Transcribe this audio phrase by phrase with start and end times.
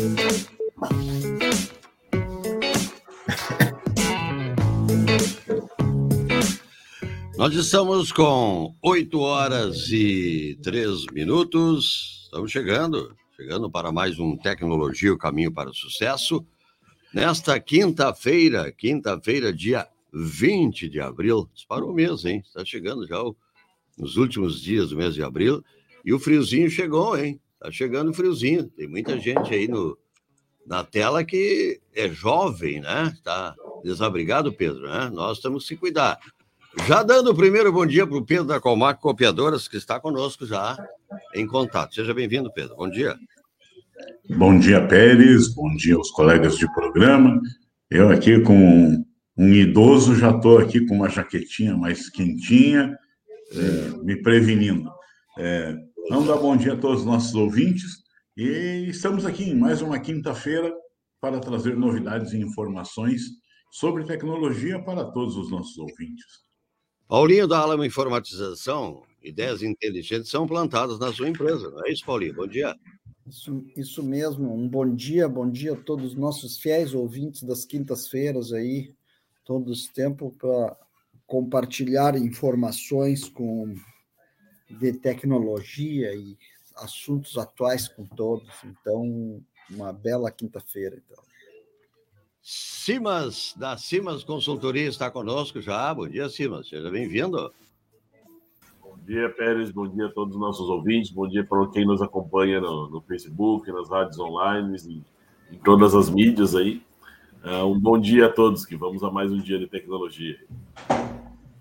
[7.36, 12.22] Nós estamos com 8 horas e 3 minutos.
[12.24, 16.46] Estamos chegando, chegando para mais um Tecnologia, o caminho para o sucesso.
[17.12, 21.46] Nesta quinta-feira, quinta-feira, dia 20 de abril.
[21.52, 22.42] Disparou o mês, hein?
[22.46, 23.36] Está chegando já o,
[23.98, 25.62] nos últimos dias do mês de abril.
[26.02, 27.38] E o friozinho chegou, hein?
[27.60, 28.64] Está chegando friozinho.
[28.70, 29.98] Tem muita gente aí no,
[30.66, 33.12] na tela que é jovem, né?
[33.12, 35.10] Está desabrigado, Pedro, né?
[35.12, 36.18] Nós temos que se cuidar.
[36.86, 40.46] Já dando o primeiro bom dia para o Pedro da Colmac Copiadoras, que está conosco
[40.46, 40.74] já
[41.34, 41.94] em contato.
[41.94, 42.76] Seja bem-vindo, Pedro.
[42.76, 43.14] Bom dia.
[44.30, 45.48] Bom dia, Pérez.
[45.48, 47.42] Bom dia aos colegas de programa.
[47.90, 49.04] Eu aqui com
[49.36, 52.96] um idoso, já estou aqui com uma jaquetinha mais quentinha,
[53.52, 54.90] é, me prevenindo.
[55.38, 55.76] É,
[56.10, 58.02] vamos dar bom dia a todos os nossos ouvintes
[58.36, 60.74] e estamos aqui em mais uma quinta-feira
[61.20, 63.22] para trazer novidades e informações
[63.70, 66.26] sobre tecnologia para todos os nossos ouvintes.
[67.06, 72.34] Paulinho da Alamo Informatização, ideias inteligentes são plantadas na sua empresa, não é isso, Paulinho?
[72.34, 72.74] Bom dia.
[73.24, 77.64] Isso, isso mesmo, um bom dia, bom dia a todos os nossos fiéis ouvintes das
[77.64, 78.92] quintas-feiras aí,
[79.44, 80.76] todos os tempo para
[81.24, 83.76] compartilhar informações com
[84.70, 86.36] de tecnologia e
[86.76, 88.48] assuntos atuais com todos.
[88.64, 91.22] Então, uma bela quinta-feira, então.
[92.42, 95.92] Simas, da Simas Consultoria, está conosco já.
[95.92, 96.68] Bom dia, Simas.
[96.68, 97.52] Seja bem-vindo.
[98.82, 99.70] Bom dia, Pérez.
[99.70, 101.10] Bom dia a todos os nossos ouvintes.
[101.10, 105.04] Bom dia para quem nos acompanha no, no Facebook, nas rádios online, em,
[105.54, 106.82] em todas as mídias aí.
[107.44, 110.38] Uh, um bom dia a todos, que vamos a mais um dia de tecnologia.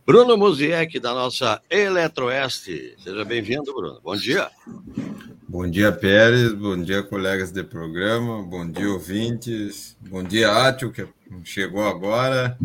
[0.09, 2.95] Bruno Musiek, da nossa Eletroeste.
[2.97, 4.01] Seja bem-vindo, Bruno.
[4.03, 4.49] Bom dia.
[5.47, 6.51] Bom dia, Pérez.
[6.51, 8.41] Bom dia, colegas de programa.
[8.41, 9.95] Bom dia, ouvintes.
[10.01, 11.07] Bom dia, Átio, que
[11.43, 12.57] chegou agora.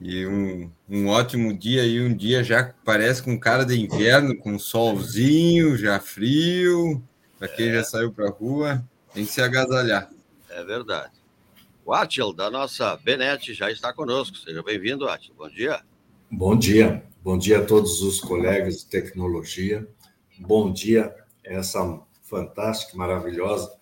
[0.00, 4.58] E um, um ótimo dia e um dia já parece com cara de inverno, com
[4.58, 7.04] solzinho, já frio.
[7.38, 7.74] Para quem é.
[7.74, 8.82] já saiu para a rua,
[9.12, 10.08] tem que se agasalhar.
[10.48, 11.12] É verdade.
[11.84, 14.38] O Atil, da nossa Benete, já está conosco.
[14.38, 15.34] Seja bem-vindo, Atil.
[15.36, 15.82] Bom dia.
[16.36, 17.06] Bom dia.
[17.22, 19.88] Bom dia a todos os colegas de tecnologia.
[20.36, 21.14] Bom dia
[21.44, 23.72] essa fantástica, maravilhosa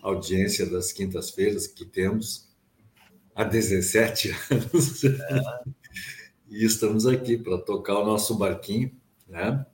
[0.00, 2.48] audiência das quintas-feiras que temos
[3.34, 5.04] há 17 anos.
[5.04, 5.10] É.
[6.48, 8.92] e estamos aqui para tocar o nosso barquinho,
[9.26, 9.66] né?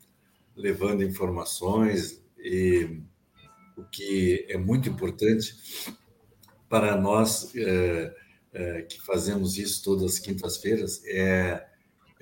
[0.57, 3.03] levando informações e
[3.77, 5.55] o que é muito importante
[6.71, 8.15] para nós é,
[8.55, 11.74] é, que fazemos isso todas as quintas-feiras é,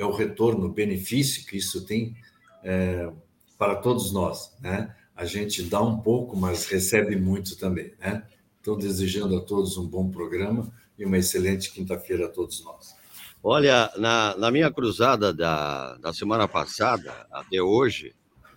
[0.03, 2.17] é o retorno, o benefício que isso tem
[2.63, 3.11] é,
[3.59, 4.95] para todos nós, né?
[5.15, 8.25] a gente dá um pouco, mas recebe muito também, né?
[8.61, 12.95] Então, desejando a todos um bom programa e uma excelente quinta-feira a todos nós.
[13.43, 18.15] Olha, na, na minha cruzada da, da semana passada até hoje,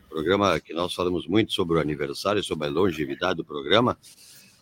[0.07, 3.97] programa que nós falamos muito sobre o aniversário, sobre a longevidade do programa.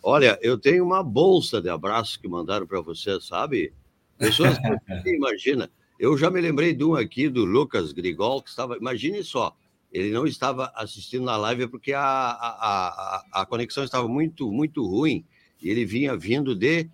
[0.01, 3.73] Olha, eu tenho uma bolsa de abraço que mandaram para você, sabe?
[4.17, 5.69] Pessoas que imagina.
[5.99, 8.77] Eu já me lembrei de um aqui do Lucas Grigol que estava.
[8.77, 9.55] Imagine só,
[9.91, 14.85] ele não estava assistindo na live porque a, a, a, a conexão estava muito, muito
[14.85, 15.23] ruim
[15.61, 16.89] e ele vinha vindo de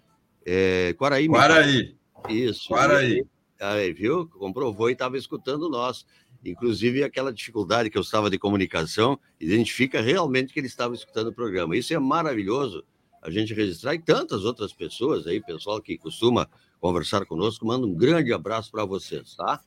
[0.45, 1.27] é, Quaraí.
[1.27, 1.95] Quaraí.
[2.27, 2.67] Isso.
[2.67, 3.25] Quaraí.
[3.59, 4.27] Aí, viu?
[4.27, 6.05] Comprovou e estava escutando nós.
[6.45, 11.33] Inclusive, aquela dificuldade que eu estava de comunicação identifica realmente que ele estava escutando o
[11.33, 11.75] programa.
[11.75, 12.83] Isso é maravilhoso
[13.21, 16.47] a gente registrar e tantas outras pessoas aí, pessoal que costuma
[16.79, 19.61] conversar conosco, manda um grande abraço para vocês, tá?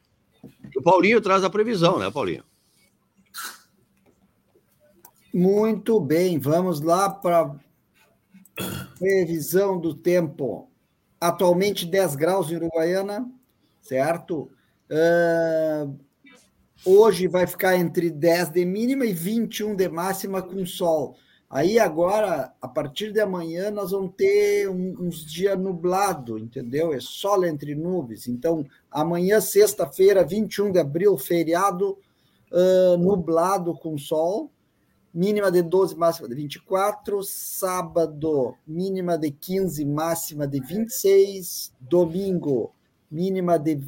[0.76, 2.44] O Paulinho traz a previsão, né, Paulinho?
[5.32, 7.54] Muito bem, vamos lá para
[8.98, 10.70] previsão do tempo.
[11.20, 13.30] Atualmente 10 graus em Uruguaiana,
[13.80, 14.50] certo?
[14.90, 15.98] Uh,
[16.84, 21.16] hoje vai ficar entre 10 de mínima e 21 de máxima com sol.
[21.52, 26.94] Aí agora, a partir de amanhã, nós vamos ter uns dias nublado, entendeu?
[26.94, 28.26] É sol entre nuvens.
[28.26, 31.98] Então, amanhã, sexta-feira, 21 de abril, feriado,
[32.50, 34.50] uh, nublado com sol
[35.12, 37.22] mínima de 12, máxima de 24.
[37.22, 41.72] Sábado, mínima de 15, máxima de 26.
[41.78, 42.72] Domingo,
[43.10, 43.78] mínima de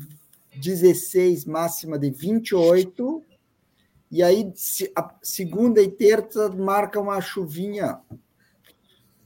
[0.55, 3.23] 16, máxima de 28.
[4.15, 4.53] E aí,
[4.95, 7.99] a segunda e terça marca uma chuvinha.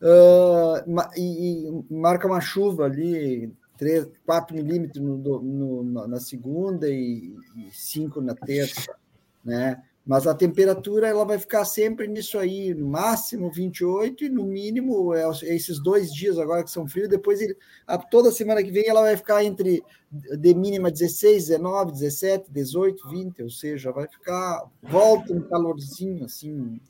[0.01, 0.81] Uh,
[1.15, 7.71] e, e, marca uma chuva ali, 3, 4 milímetros no, no, na segunda e, e
[7.71, 8.97] 5 na terça,
[9.45, 9.83] né?
[10.09, 15.13] Mas a temperatura ela vai ficar sempre nisso aí, no máximo 28 e no mínimo
[15.13, 17.11] é, esses dois dias agora que são frios.
[17.11, 17.55] Depois, ele,
[17.87, 23.07] a, toda semana que vem, ela vai ficar entre de mínima 16, 19, 17, 18,
[23.07, 26.81] 20, ou seja, vai ficar, volta um calorzinho assim.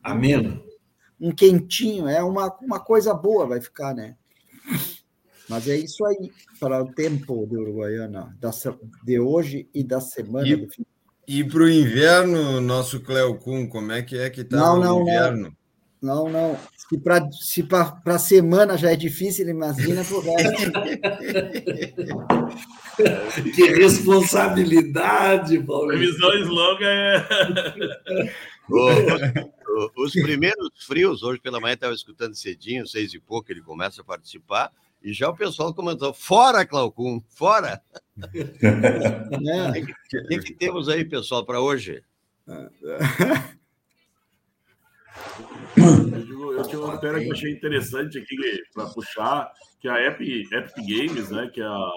[0.00, 0.62] Ameno.
[1.20, 4.16] Um quentinho, é uma, uma coisa boa vai ficar, né?
[5.48, 8.38] Mas é isso aí para o tempo de Uruguaiana,
[9.02, 10.86] de hoje e da semana e, do fim
[11.26, 15.56] e para o inverno, nosso Cleo Kuhn, como é que é que está o inverno?
[16.00, 16.58] Não, não.
[16.76, 17.66] Se para se
[18.04, 20.72] a semana já é difícil, imagina para o resto.
[23.54, 25.88] que responsabilidade, Paulo.
[25.88, 27.26] Previsão slogan é.
[29.96, 34.04] os primeiros frios, hoje pela manhã estava escutando cedinho, seis e pouco, ele começa a
[34.04, 34.70] participar.
[35.02, 37.82] E já o pessoal comentou: fora, Claucum, fora!
[38.16, 42.02] O que, que, que, temos aí, pessoal, para hoje?
[45.76, 48.36] Eu, tinha uma matéria que eu achei interessante aqui
[48.72, 51.90] para puxar, que é a Epic, Epic Games, né, que é a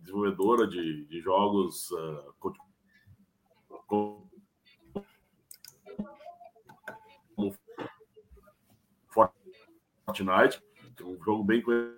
[0.00, 2.34] desenvolvedora de, de jogos uh,
[3.86, 4.28] como
[10.04, 10.60] Fortnite,
[11.02, 11.97] um jogo bem conhecido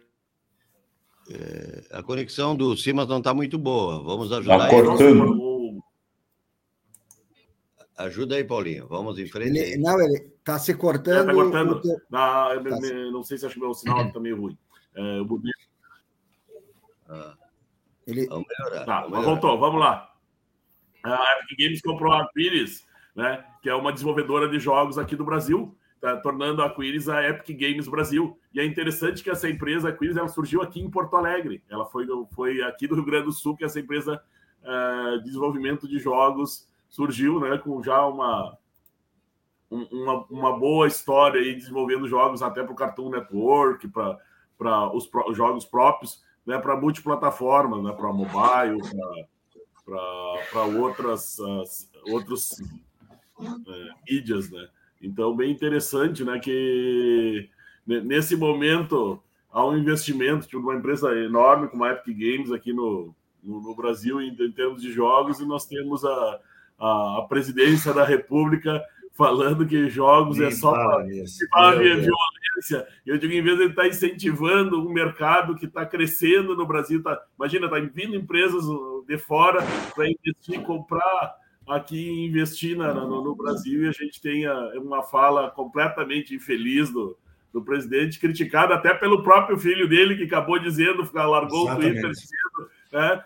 [1.32, 4.03] é, a conexão do Simas não está muito boa.
[4.03, 4.56] Vamos ajudar.
[4.56, 5.82] Está cortando.
[7.97, 8.88] Ajuda aí, Paulinho.
[8.88, 9.59] Vamos em frente.
[9.59, 11.31] Ele, não, ele está se cortando.
[11.31, 11.81] Está cortando.
[12.11, 12.61] tá
[13.12, 14.59] não sei se acho que meu sinal está meio ruim.
[14.94, 15.43] É, o
[17.09, 17.35] ah.
[18.06, 18.26] ele...
[18.26, 18.85] Vamos melhorar.
[18.85, 19.59] Tá, vamos voltou.
[19.59, 20.12] Vamos lá.
[21.05, 22.85] A Epic Games comprou a Pires,
[23.15, 27.23] né, que é uma desenvolvedora de jogos aqui do Brasil tá tornando a Quiris a
[27.29, 28.38] Epic Games Brasil.
[28.55, 31.62] E é interessante que essa empresa, a Quiris, ela surgiu aqui em Porto Alegre.
[31.69, 34.23] Ela foi, foi aqui do Rio Grande do Sul que essa empresa
[34.62, 38.58] uh, de desenvolvimento de jogos surgiu, né, com já uma,
[39.70, 45.64] uma, uma boa história aí desenvolvendo jogos até para o Cartoon Network, para os jogos
[45.64, 48.81] próprios, né, para multiplataforma, né, para mobile,
[49.85, 51.62] para outras uh,
[52.12, 52.58] outros
[53.38, 54.69] uh, mídias, né.
[55.00, 56.38] Então, bem interessante, né?
[56.38, 57.49] Que
[57.87, 63.14] nesse momento há um investimento de uma empresa enorme como a Epic Games aqui no,
[63.43, 66.41] no, no Brasil em, em, termos de jogos, e nós temos a,
[66.79, 68.82] a, a presidência da República
[69.14, 72.87] falando que jogos é só para violência.
[73.05, 76.67] Eu digo, em vez de ele estar tá incentivando um mercado que está crescendo no
[76.67, 78.64] Brasil, tá, imagina, está vindo empresas
[79.06, 79.61] de fora
[79.94, 81.35] para investir, comprar
[81.70, 87.17] aqui investir na, no, no, Brasil e a gente tenha uma fala completamente infeliz do,
[87.52, 91.88] do presidente, criticado até pelo próprio filho dele, que acabou dizendo, largou Exatamente.
[91.88, 92.70] o Twitter dizendo.
[92.93, 93.25] Né?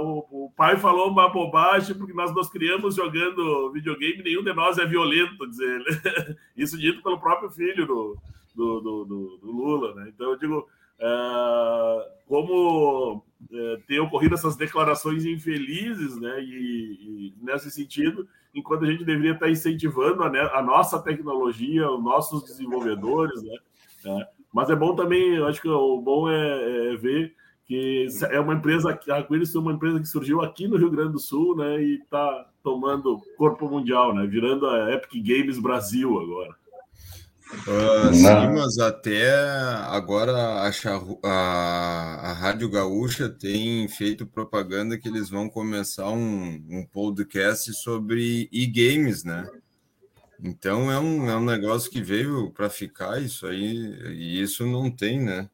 [0.00, 4.78] o, o, pai falou uma bobagem porque nós nos criamos jogando videogame, nenhum de nós
[4.78, 5.80] é violento, dizer
[6.56, 8.18] Isso dito pelo próprio filho do,
[8.54, 9.94] do, do, do, Lula.
[9.94, 10.10] Né?
[10.14, 16.42] Então, eu digo, uh, como é, ter ocorrido essas declarações infelizes, né?
[16.42, 22.02] E, e, nesse sentido, enquanto a gente deveria estar incentivando a, a nossa tecnologia, os
[22.02, 23.56] nossos desenvolvedores, né?
[24.06, 27.34] É, mas é bom também, eu acho que o bom é, é ver
[27.70, 31.12] que é uma empresa, a Aquiles é uma empresa que surgiu aqui no Rio Grande
[31.12, 31.80] do Sul, né?
[31.80, 34.26] E está tomando corpo mundial, né?
[34.26, 36.56] Virando a Epic Games Brasil agora.
[37.52, 39.32] Uh, sim, mas até
[39.88, 40.70] agora a,
[41.24, 48.48] a, a, Rádio Gaúcha tem feito propaganda que eles vão começar um, um podcast sobre
[48.52, 49.48] e-games, né?
[50.42, 54.88] Então é um, é um negócio que veio para ficar isso aí, e isso não
[54.88, 55.50] tem, né?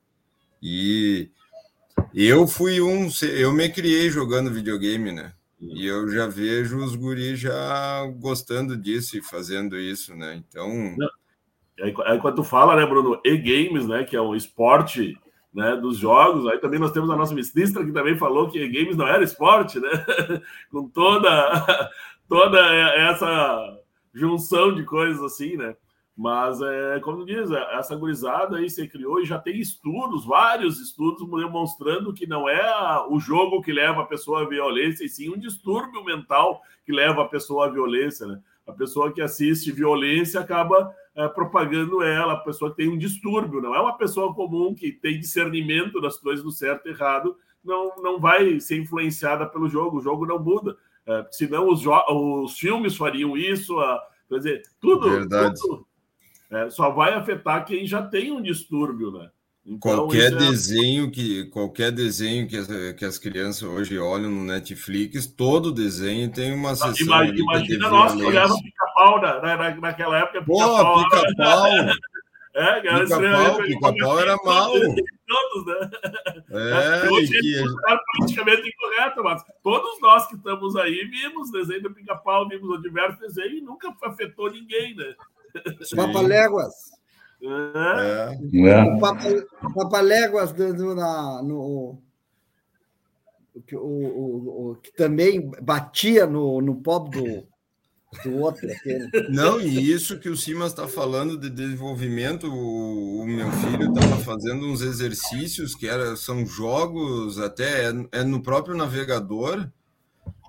[0.63, 1.31] E
[2.15, 5.33] eu fui um, eu me criei jogando videogame, né?
[5.59, 10.35] E eu já vejo os guris já gostando disso e fazendo isso, né?
[10.35, 10.95] Então.
[10.97, 11.09] Não
[11.81, 15.19] Aí, quando tu fala, né, Bruno, e-games, né, que é um esporte
[15.53, 18.97] né, dos jogos, aí também nós temos a nossa ministra que também falou que e-games
[18.97, 19.89] não era esporte, né?
[20.71, 21.91] Com toda,
[22.29, 23.79] toda essa
[24.13, 25.75] junção de coisas assim, né?
[26.17, 31.29] Mas, é, como diz, essa gurizada aí se criou e já tem estudos, vários estudos
[31.29, 35.39] demonstrando que não é o jogo que leva a pessoa à violência, e sim um
[35.39, 38.41] distúrbio mental que leva a pessoa à violência, né?
[38.67, 43.61] A pessoa que assiste violência acaba é, propagando ela, a pessoa que tem um distúrbio,
[43.61, 47.97] não é uma pessoa comum que tem discernimento das coisas do certo e errado, não,
[48.03, 50.77] não vai ser influenciada pelo jogo, o jogo não muda.
[51.07, 55.87] É, senão os, os filmes fariam isso, a, quer dizer, tudo, tudo
[56.51, 59.31] é, só vai afetar quem já tem um distúrbio, né?
[59.65, 60.37] Então, qualquer é...
[60.37, 66.31] desenho que qualquer desenho que as, que as crianças hoje olham no Netflix, todo desenho
[66.31, 66.95] tem uma sessão.
[67.01, 68.23] Imagina, imagina nós que
[68.97, 70.43] pica-pau na, na, naquela época.
[70.45, 71.67] Pô, pica-pau!
[72.55, 74.73] é, pica-pau pica era mal.
[74.73, 75.91] Todos, né?
[76.51, 77.57] É, Hoje que...
[77.59, 83.19] é politicamente incorreto, mas todos nós que estamos aí vimos desenho do pica-pau, vimos diversos
[83.19, 85.15] desenhos e nunca afetou ninguém, né?
[85.95, 86.75] Papaléguas.
[87.43, 88.69] É.
[88.69, 88.83] é.
[88.83, 89.25] O Papa,
[89.75, 92.01] Papaléguas no, na, no,
[93.73, 97.49] o, o, o, que também batia no, no pobre do,
[98.23, 98.71] do outro.
[98.71, 99.09] Aquele.
[99.29, 104.17] Não, e isso que o Simas está falando de desenvolvimento, o, o meu filho estava
[104.23, 109.69] fazendo uns exercícios que era, são jogos, até é, é no próprio navegador,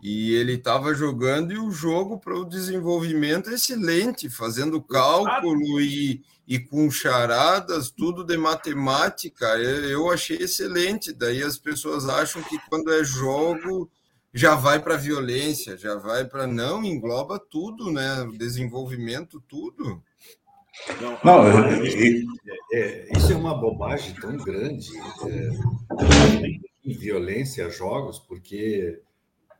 [0.01, 6.23] e ele estava jogando e o jogo para o desenvolvimento é excelente, fazendo cálculo e,
[6.47, 9.45] e com charadas, tudo de matemática.
[9.57, 11.11] Eu achei excelente.
[11.11, 13.89] Daí as pessoas acham que quando é jogo
[14.33, 18.27] já vai para violência, já vai para não engloba tudo, né?
[18.37, 20.03] Desenvolvimento tudo.
[21.01, 24.89] Não, não é, é, é, isso é uma bobagem tão grande.
[25.25, 25.49] É,
[26.85, 29.01] em violência, jogos, porque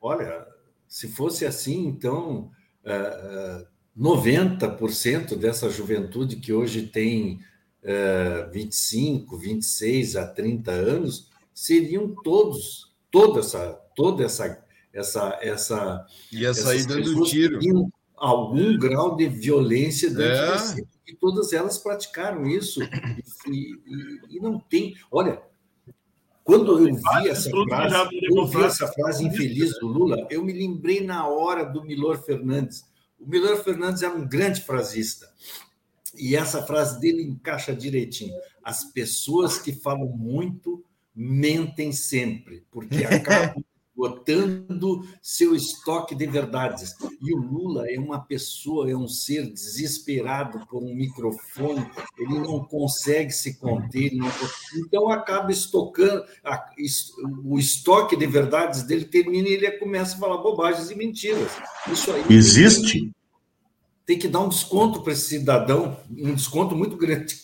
[0.02, 0.46] Olha,
[0.88, 2.52] se fosse assim, então
[2.86, 7.40] uh, 90% dessa juventude que hoje tem
[7.84, 14.64] uh, 25, 26 a 30 anos seriam todos, toda essa, toda essa,
[14.94, 17.60] essa, essa ia sair dando tiro,
[18.16, 20.86] algum grau de violência dentro é.
[21.08, 22.80] e todas elas praticaram isso
[23.48, 25.42] e, e, e não tem, olha,
[26.44, 31.04] quando eu vi essa frase, eu vi essa frase infeliz do Lula, eu me lembrei
[31.04, 32.86] na hora do Milor Fernandes.
[33.20, 35.28] O Milor Fernandes era um grande frasista.
[36.16, 38.34] E essa frase dele encaixa direitinho.
[38.64, 43.62] As pessoas que falam muito mentem sempre, porque acabam
[43.98, 46.94] botando seu estoque de verdades.
[47.20, 51.84] E o Lula é uma pessoa, é um ser desesperado por um microfone,
[52.16, 54.32] ele não consegue se conter, não...
[54.78, 56.24] então acaba estocando,
[57.44, 61.52] o estoque de verdades dele termina e ele começa a falar bobagens e mentiras.
[61.92, 63.12] Isso aí existe.
[64.06, 67.36] Tem que dar um desconto para esse cidadão, um desconto muito grande.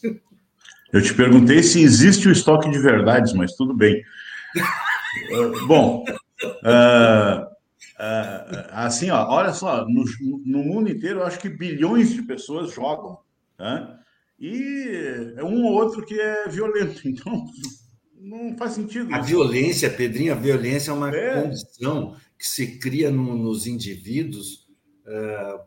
[0.94, 4.02] Eu te perguntei se existe o estoque de verdades, mas tudo bem.
[5.68, 6.06] Bom,
[6.46, 10.04] Uh, uh, assim, ó, olha só, no,
[10.46, 13.20] no, mundo inteiro, eu acho que bilhões de pessoas jogam,
[13.58, 14.00] tá?
[14.40, 17.46] e é um ou outro que é violento, então
[18.20, 19.14] não faz sentido.
[19.14, 19.28] A isso.
[19.28, 21.42] violência, Pedrinho, a violência é uma é.
[21.42, 24.68] condição que se cria no, nos indivíduos
[25.06, 25.60] uh,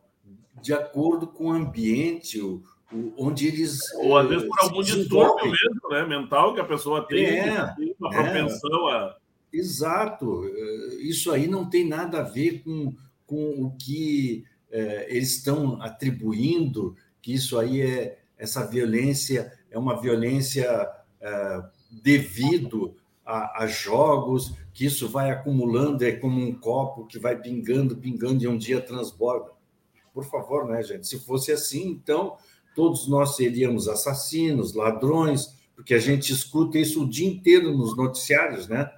[0.63, 3.79] de acordo com o ambiente, o, o, onde eles.
[3.95, 6.07] Ou às vezes por algum distúrbio mesmo, né?
[6.07, 8.23] Mental que a pessoa tem, é, tem uma é.
[8.23, 9.17] propensão a
[9.53, 10.45] Exato.
[10.47, 12.95] Eh, isso aí não tem nada a ver com,
[13.27, 20.01] com o que é, eles estão atribuindo, que isso aí é essa violência é uma
[20.01, 20.89] violência
[21.21, 21.63] é,
[22.03, 27.97] devido a, a, jogos, que isso vai acumulando, é como um copo que vai pingando,
[27.97, 29.51] pingando e um dia transborda.
[30.13, 31.07] Por favor, né, gente?
[31.07, 32.37] Se fosse assim, então
[32.75, 38.69] todos nós seríamos assassinos, ladrões, porque a gente escuta isso o dia inteiro nos noticiários,
[38.69, 38.91] né?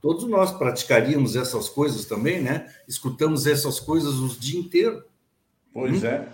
[0.00, 2.72] Todos nós praticaríamos essas coisas também, né?
[2.86, 5.04] Escutamos essas coisas o dia inteiro.
[5.72, 6.06] Pois hum?
[6.06, 6.28] é.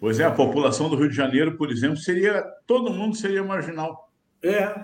[0.00, 2.42] Pois é, a população do Rio de Janeiro, por exemplo, seria.
[2.66, 4.10] Todo mundo seria marginal.
[4.42, 4.82] É,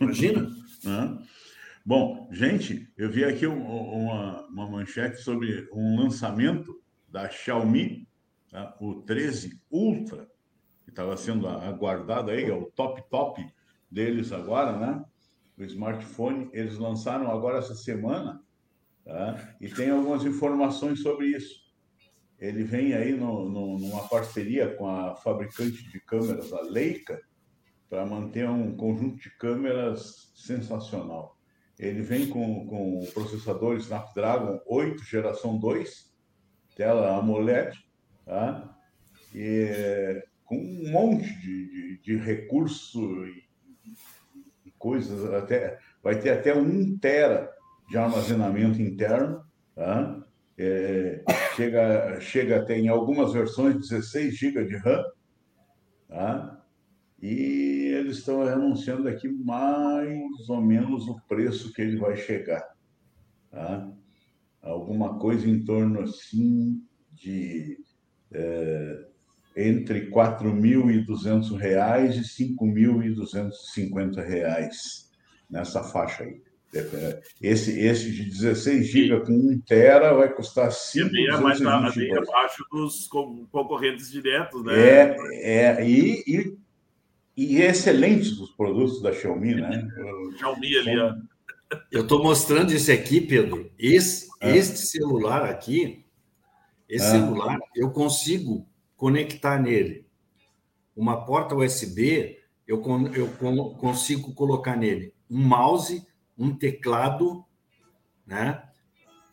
[0.00, 0.50] imagina.
[1.84, 8.06] Bom, gente, eu vi aqui uma, uma manchete sobre um lançamento da Xiaomi,
[8.48, 8.76] tá?
[8.80, 10.28] o 13 Ultra,
[10.84, 13.44] que estava sendo aguardado aí, é o top top
[13.90, 15.04] deles agora, né?
[15.58, 18.42] O smartphone, eles lançaram agora essa semana,
[19.04, 19.54] tá?
[19.60, 21.62] e tem algumas informações sobre isso.
[22.38, 27.20] Ele vem aí no, no, numa parceria com a fabricante de câmeras, a Leica,
[27.88, 31.38] para manter um conjunto de câmeras sensacional.
[31.78, 36.12] Ele vem com, com o processador Snapdragon 8 geração 2,
[36.74, 37.78] tela AMOLED,
[38.24, 38.76] tá?
[39.34, 43.41] e com um monte de, de, de recurso e
[44.82, 47.48] coisas, até, vai ter até um tera
[47.88, 49.40] de armazenamento interno,
[49.76, 50.20] tá?
[50.58, 51.22] É,
[51.54, 55.04] chega, chega até em algumas versões 16 GB de RAM,
[56.08, 56.64] tá?
[57.22, 62.68] e eles estão anunciando aqui mais ou menos o preço que ele vai chegar.
[63.50, 63.88] Tá?
[64.60, 67.78] Alguma coisa em torno assim de
[68.32, 69.06] é,
[69.56, 74.76] entre R$ 4.200 e R$ 5.250
[75.50, 76.42] nessa faixa aí.
[77.40, 81.60] Esse, esse de 16 GB com 1 tera vai custar 5 é mais
[81.94, 83.06] bem abaixo dos
[83.50, 84.72] concorrentes diretos, né?
[84.74, 86.56] É, é e, e,
[87.36, 89.86] e excelentes os produtos da Xiaomi, né?
[90.38, 91.14] Xiaomi ali, ó.
[91.90, 93.70] Eu estou mostrando isso aqui, Pedro.
[93.78, 94.50] Esse, ah.
[94.50, 96.04] Este celular aqui,
[96.88, 97.10] esse ah.
[97.10, 98.66] celular, eu consigo
[99.02, 100.06] conectar nele
[100.94, 102.80] uma porta USB, eu,
[103.12, 103.26] eu
[103.74, 106.06] consigo colocar nele um mouse
[106.38, 107.44] um teclado,
[108.24, 108.62] né?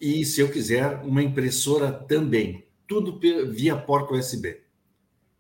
[0.02, 2.66] E se eu quiser, uma impressora também.
[2.88, 3.20] Tudo
[3.52, 4.60] via porta USB.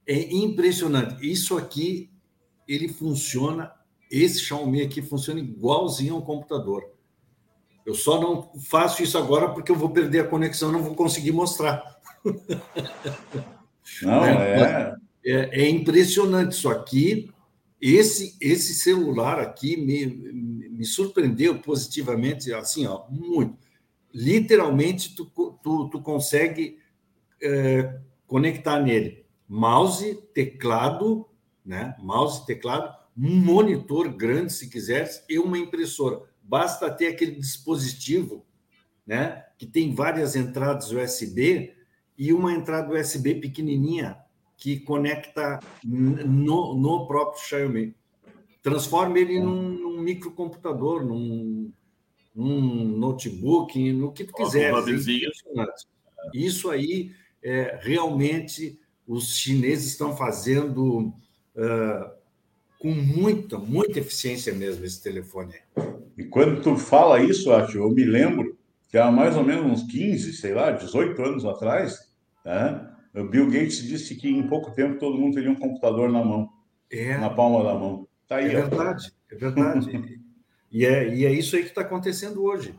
[0.05, 1.27] É impressionante.
[1.27, 2.11] Isso aqui,
[2.67, 3.73] ele funciona,
[4.11, 6.83] esse Xiaomi aqui funciona igualzinho ao computador.
[7.83, 11.31] Eu só não faço isso agora porque eu vou perder a conexão, não vou conseguir
[11.31, 11.81] mostrar.
[14.01, 15.31] Não, é, é...
[15.31, 17.31] é, é impressionante isso aqui.
[17.81, 23.57] Esse, esse celular aqui me, me surpreendeu positivamente, assim, ó, muito.
[24.13, 26.77] Literalmente, tu, tu, tu consegue
[27.41, 31.27] é, conectar nele mouse, teclado,
[31.65, 31.95] né?
[31.99, 36.21] Mouse, teclado, um monitor grande, se quiseres, e uma impressora.
[36.43, 38.45] Basta ter aquele dispositivo,
[39.05, 39.43] né?
[39.57, 41.73] Que tem várias entradas USB
[42.19, 44.17] e uma entrada USB pequenininha
[44.57, 47.95] que conecta no, no próprio Xiaomi.
[48.61, 51.71] Transforma ele num, num microcomputador, num,
[52.35, 54.73] num, notebook, no que tu quiser.
[56.33, 57.11] Isso aí,
[57.41, 61.13] é, realmente, os chineses estão fazendo
[61.55, 62.11] uh,
[62.79, 65.53] com muita, muita eficiência mesmo esse telefone.
[66.17, 68.57] E quando tu fala isso, Ati, eu me lembro
[68.89, 72.08] que há mais ou menos uns 15, sei lá, 18 anos atrás,
[72.49, 72.89] né?
[73.15, 76.49] O Bill Gates disse que em pouco tempo todo mundo teria um computador na mão,
[76.91, 77.17] é.
[77.17, 78.07] na palma da mão.
[78.27, 79.35] Tá aí, é verdade, ó.
[79.35, 80.21] é verdade.
[80.71, 82.77] e, é, e é isso aí que está acontecendo hoje.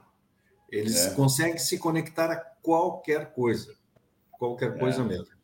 [0.70, 1.14] Eles é.
[1.14, 3.74] conseguem se conectar a qualquer coisa,
[4.30, 5.04] qualquer coisa é.
[5.04, 5.40] mesmo.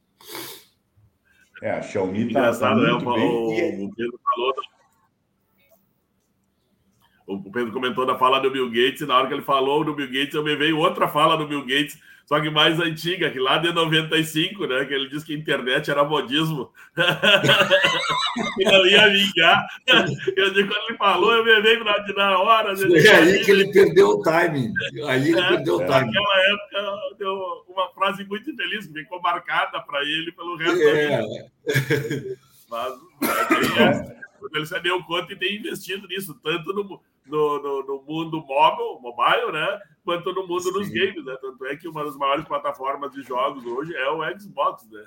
[1.63, 3.17] É, a Xiaomi está tá, tá muito né?
[3.17, 3.81] bem.
[3.81, 4.55] O, o Pedro falou
[7.27, 9.95] o Pedro comentou da fala do Bill Gates, e na hora que ele falou do
[9.95, 13.39] Bill Gates, eu me veio outra fala do Bill Gates, só que mais antiga, que
[13.39, 14.85] lá de 95, né?
[14.85, 16.73] Que ele disse que a internet era modismo.
[18.59, 19.65] e não ia vingar.
[20.37, 22.77] Eu digo, quando ele falou, eu me veio na, na hora.
[22.77, 24.73] Foi aí que ele perdeu o timing.
[25.07, 26.13] Aí ele é, perdeu o timing.
[26.13, 31.09] Naquela época, deu uma frase muito infeliz, ficou marcada para ele pelo resto é.
[31.09, 32.39] da vida.
[32.69, 32.93] Mas,
[33.79, 34.17] é,
[34.53, 39.01] ele se deu conta e tem investido nisso, tanto no no, no, no, mundo mobile,
[39.01, 39.81] mobile, né?
[40.05, 40.73] Quanto no mundo Sim.
[40.73, 41.37] dos games, né?
[41.41, 45.07] Tanto é que uma das maiores plataformas de jogos hoje é o Xbox, né?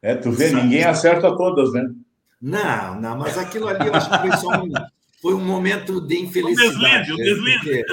[0.00, 1.92] É, tu vê, ninguém acerta todas, né?
[2.40, 4.70] Não, não, mas aquilo ali eu acho que foi só um,
[5.20, 7.12] foi um momento de infelicidade.
[7.12, 7.84] Um deslize,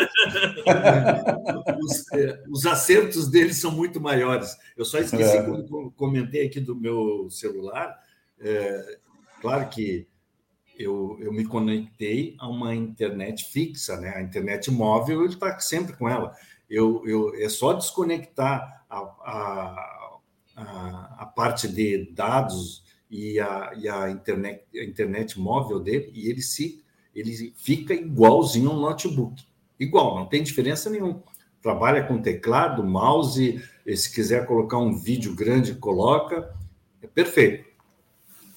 [0.67, 4.55] um Os, é, os, acertos deles são muito maiores.
[4.77, 5.41] Eu só esqueci é.
[5.41, 7.97] quando comentei aqui do meu celular.
[8.39, 8.99] É,
[9.41, 10.07] claro que
[10.77, 14.13] eu, eu me conectei a uma internet fixa, né?
[14.15, 16.35] A internet móvel, ele está sempre com ela.
[16.69, 20.19] Eu, eu, é só desconectar a, a,
[20.55, 26.29] a, a parte de dados e a, e a, internet, a internet móvel dele e
[26.29, 26.83] ele se
[27.15, 29.41] ele fica igualzinho um notebook.
[29.79, 31.23] Igual, não tem diferença nenhuma.
[31.61, 33.63] Trabalha com teclado, mouse,
[33.95, 36.53] se quiser colocar um vídeo grande, coloca.
[37.01, 37.74] É perfeito.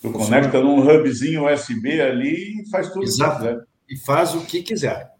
[0.00, 3.40] Tu conecta num hubzinho USB ali e faz tudo Exato.
[3.40, 3.66] que quiser.
[3.88, 5.12] E faz o que quiser.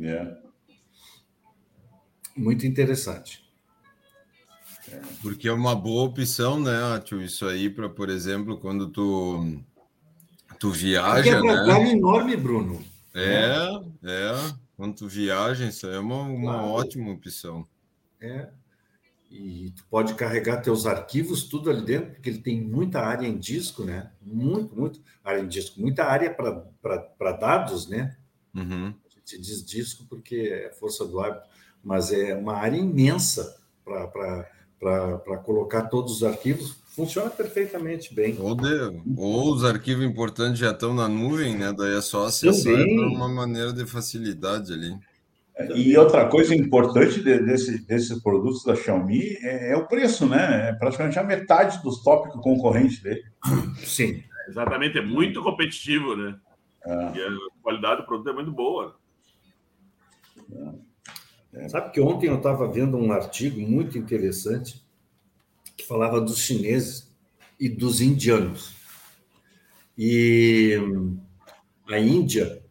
[0.00, 0.36] É.
[2.36, 3.44] Muito interessante.
[5.22, 6.72] Porque é uma boa opção, né,
[7.04, 7.20] Tio?
[7.22, 9.60] Isso aí para, por exemplo, quando tu
[10.58, 11.90] tu viaja, Porque é né?
[11.92, 12.82] enorme, Bruno.
[13.14, 14.54] É, é.
[14.76, 16.68] Quando tu viaja, isso aí é uma, uma claro.
[16.68, 17.66] ótima opção.
[18.20, 18.48] É
[19.30, 23.38] e tu pode carregar teus arquivos tudo ali dentro, porque ele tem muita área em
[23.38, 24.10] disco, né?
[24.22, 28.16] Muito, muito área em disco, muita área para dados, né?
[28.54, 28.94] Uhum.
[29.06, 31.46] A gente diz disco porque é força do hábito,
[31.84, 36.76] mas é uma área imensa para colocar todos os arquivos.
[36.88, 38.36] Funciona perfeitamente bem.
[38.40, 41.72] Ou, de, ou os arquivos importantes já estão na nuvem, né?
[41.72, 44.98] Daí é só acessar de uma maneira de facilidade ali.
[45.74, 50.68] E outra coisa importante desse, desses produtos da Xiaomi é, é, o preço, né?
[50.68, 53.24] É praticamente a metade dos tópicos concorrentes dele.
[53.78, 54.22] Sim.
[54.48, 56.38] Exatamente, é muito competitivo, né?
[56.84, 56.92] É.
[57.16, 58.96] E a qualidade do produto é muito boa.
[61.52, 61.68] É.
[61.68, 64.82] Sabe que ontem eu estava vendo um artigo muito interessante
[65.76, 67.08] que falava dos chineses.
[67.58, 68.72] e dos indianos.
[69.96, 70.78] E
[71.88, 72.62] a Índia,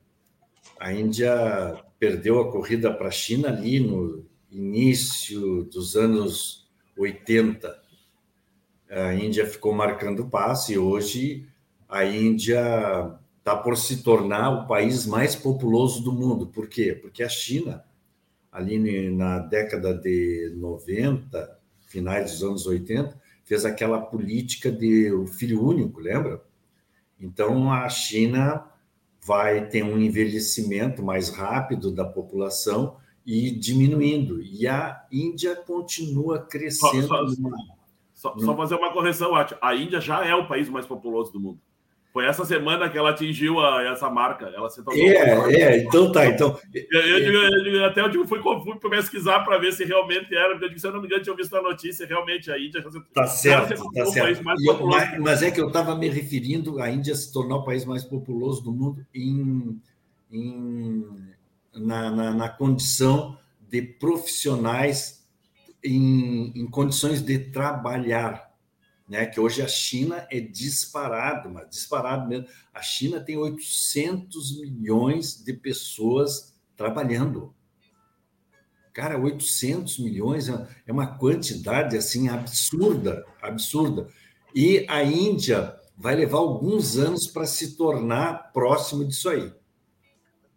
[0.79, 7.81] a Índia perdeu a corrida para a China ali no início dos anos 80.
[8.89, 11.47] A Índia ficou marcando passo e hoje
[11.89, 16.47] a Índia está por se tornar o país mais populoso do mundo.
[16.47, 16.93] Por quê?
[16.93, 17.83] Porque a China,
[18.51, 21.57] ali na década de 90,
[21.87, 26.41] finais dos anos 80, fez aquela política de filho único, lembra?
[27.19, 28.65] Então a China
[29.27, 34.41] vai ter um envelhecimento mais rápido da população e diminuindo.
[34.41, 37.07] E a Índia continua crescendo.
[37.07, 37.35] Só, só,
[38.13, 41.59] só, só fazer uma correção, A Índia já é o país mais populoso do mundo.
[42.17, 44.47] Foi essa semana que ela atingiu a, essa marca.
[44.47, 44.99] Ela se tornou.
[44.99, 46.25] É, é, então tá.
[46.25, 49.85] Então, eu, eu, digo, eu digo, até eu digo, fui, fui pesquisar para ver se
[49.85, 52.51] realmente era, porque eu digo, se eu não me engano, tinha visto a notícia, realmente
[52.51, 52.83] a Índia.
[53.13, 54.41] Tá certo, tá certo.
[54.65, 57.85] Eu, mas, mas, é que eu estava me referindo à Índia se tornar o país
[57.85, 59.79] mais populoso do mundo em,
[60.31, 61.05] em
[61.75, 63.37] na, na, na condição
[63.69, 65.23] de profissionais
[65.83, 68.46] em, em condições de trabalhar
[69.07, 69.25] né?
[69.25, 72.47] Que hoje a China é disparado, mas disparado mesmo.
[72.73, 77.53] A China tem 800 milhões de pessoas trabalhando.
[78.93, 84.07] Cara, 800 milhões é, é uma quantidade assim absurda, absurda.
[84.53, 89.53] E a Índia vai levar alguns anos para se tornar próximo disso aí.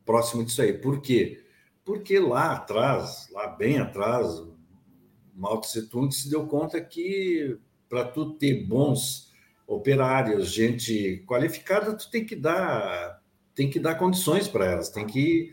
[0.05, 0.73] Próximo disso aí.
[0.73, 1.45] Por quê?
[1.85, 4.43] Porque lá atrás, lá bem atrás,
[5.35, 7.59] Mao Tse Tung se deu conta que
[7.91, 9.33] para tu ter bons
[9.67, 13.21] operários, gente qualificada, tu tem que dar
[13.55, 15.53] tem que dar condições para elas, tem que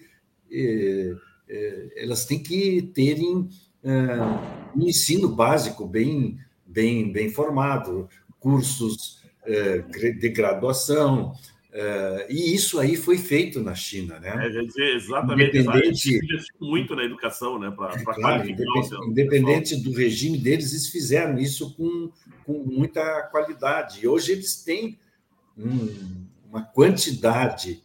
[0.50, 1.14] eh,
[1.50, 3.50] eh, elas têm que terem
[3.84, 8.08] eh, um ensino básico bem bem bem formado,
[8.40, 11.34] cursos eh, de graduação,
[11.70, 14.48] Uh, e isso aí foi feito na China, né?
[14.48, 15.58] É, dizer, exatamente.
[15.58, 16.20] Independente,
[16.60, 17.70] muito na educação, né?
[17.70, 22.10] Pra, pra claro, independente, independente do regime deles, eles fizeram isso com,
[22.46, 24.00] com muita qualidade.
[24.02, 24.98] E hoje eles têm
[25.58, 27.84] um, uma quantidade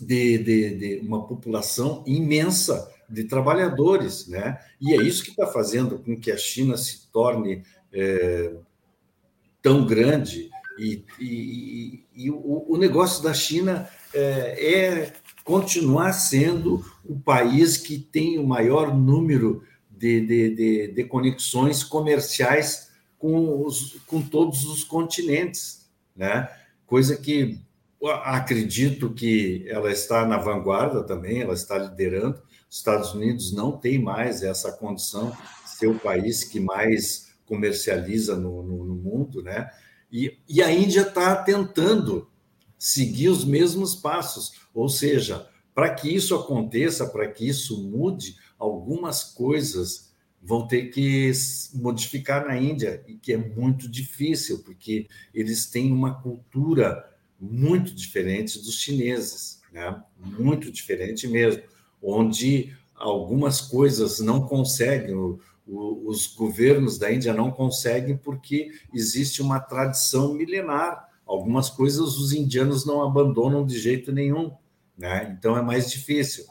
[0.00, 4.58] de, de, de, uma população imensa de trabalhadores, né?
[4.80, 8.54] E é isso que está fazendo com que a China se torne é,
[9.62, 15.12] tão grande e, e, e o, o, negócio da China é, é,
[15.44, 22.90] continuar sendo o país que tem o maior número de, de, de, de conexões comerciais
[23.18, 26.48] com, os, com todos os continentes, né?
[26.86, 27.60] Coisa que
[28.24, 32.42] acredito que ela está na vanguarda também, ela está liderando.
[32.70, 35.30] Os Estados Unidos não tem mais essa condição
[35.64, 39.70] de ser o país que mais comercializa no, no, no mundo, né?
[40.10, 42.30] E, e a Índia está tentando
[42.78, 49.24] seguir os mesmos passos, ou seja, para que isso aconteça, para que isso mude, algumas
[49.24, 51.32] coisas vão ter que
[51.74, 57.04] modificar na Índia, e que é muito difícil, porque eles têm uma cultura
[57.38, 60.02] muito diferente dos chineses, né?
[60.18, 61.62] muito diferente mesmo,
[62.02, 70.32] onde algumas coisas não conseguem, os governos da Índia não conseguem porque existe uma tradição
[70.32, 71.08] milenar.
[71.26, 74.52] Algumas coisas os indianos não abandonam de jeito nenhum,
[74.96, 75.36] né?
[75.36, 76.44] Então é mais difícil.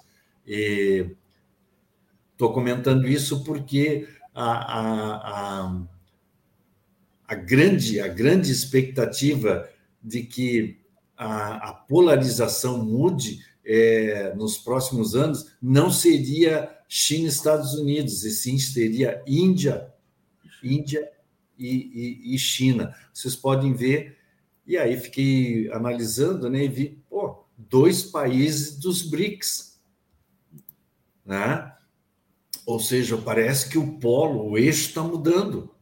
[2.34, 5.82] Estou comentando isso porque a, a, a,
[7.26, 9.70] a, grande, a grande expectativa
[10.04, 10.78] de que
[11.16, 18.32] a, a polarização mude é, nos próximos anos não seria China e Estados Unidos, e
[18.32, 19.94] sim seria Índia,
[20.64, 21.10] Índia
[21.58, 21.68] e,
[22.28, 22.96] e, e, China.
[23.14, 24.18] Vocês podem ver,
[24.66, 29.80] e aí fiquei analisando, né, e vi, pô, dois países dos BRICS,
[31.26, 31.72] né?
[32.66, 35.74] Ou seja, parece que o polo, o eixo está mudando,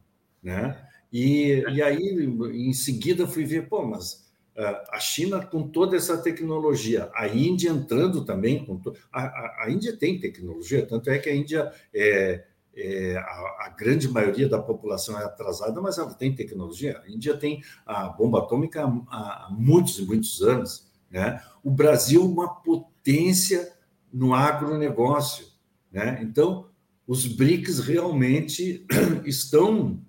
[0.42, 0.86] né?
[1.12, 4.23] E, e aí, em seguida, fui ver, pô, mas
[4.56, 8.94] a China com toda essa tecnologia, a Índia entrando também com to...
[9.12, 12.44] a, a, a, Índia tem tecnologia, tanto é que a Índia é,
[12.76, 17.02] é a, a, grande maioria da população é atrasada, mas ela tem tecnologia.
[17.04, 21.42] A Índia tem a bomba atômica há, há muitos e muitos anos, né?
[21.62, 23.72] O Brasil uma potência
[24.12, 25.46] no agronegócio,
[25.90, 26.20] né?
[26.22, 26.68] Então
[27.06, 28.86] os BRICS realmente
[29.26, 30.00] estão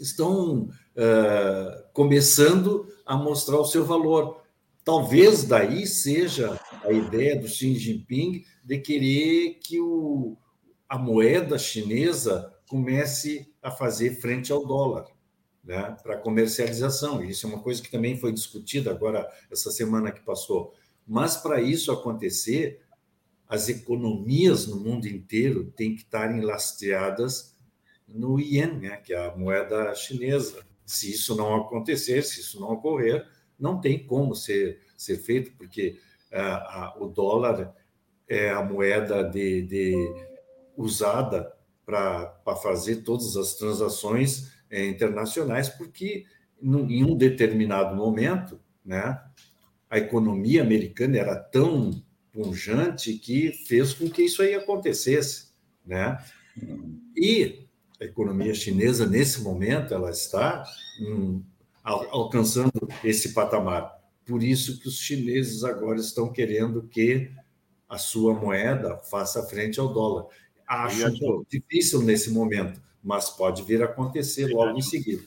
[0.00, 4.42] estão uh, começando a mostrar o seu valor.
[4.84, 10.36] Talvez daí seja a ideia do Xi Jinping de querer que o,
[10.88, 15.06] a moeda chinesa comece a fazer frente ao dólar.
[15.64, 17.22] né, para comercialização.
[17.22, 20.72] Isso é uma coisa que também foi discutida agora, essa semana que passou.
[21.06, 22.80] Mas para isso acontecer,
[23.46, 27.54] as economias no mundo inteiro têm que estarem lastreadas
[28.06, 30.66] no ien, né, que é a moeda chinesa.
[30.88, 33.26] Se isso não acontecer, se isso não ocorrer,
[33.58, 35.98] não tem como ser, ser feito, porque
[36.32, 37.74] ah, o dólar
[38.26, 39.94] é a moeda de, de
[40.74, 41.52] usada
[41.84, 46.24] para fazer todas as transações é, internacionais, porque
[46.62, 49.20] em um determinado momento, né,
[49.90, 55.48] a economia americana era tão punjante que fez com que isso aí acontecesse,
[55.84, 56.18] né?
[57.16, 57.67] E
[58.00, 60.64] a economia chinesa nesse momento ela está
[61.00, 61.42] hum,
[61.82, 63.98] alcançando esse patamar.
[64.24, 67.30] Por isso que os chineses agora estão querendo que
[67.88, 70.26] a sua moeda faça frente ao dólar.
[70.66, 75.22] Acho um difícil nesse momento, mas pode vir a acontecer logo em seguida.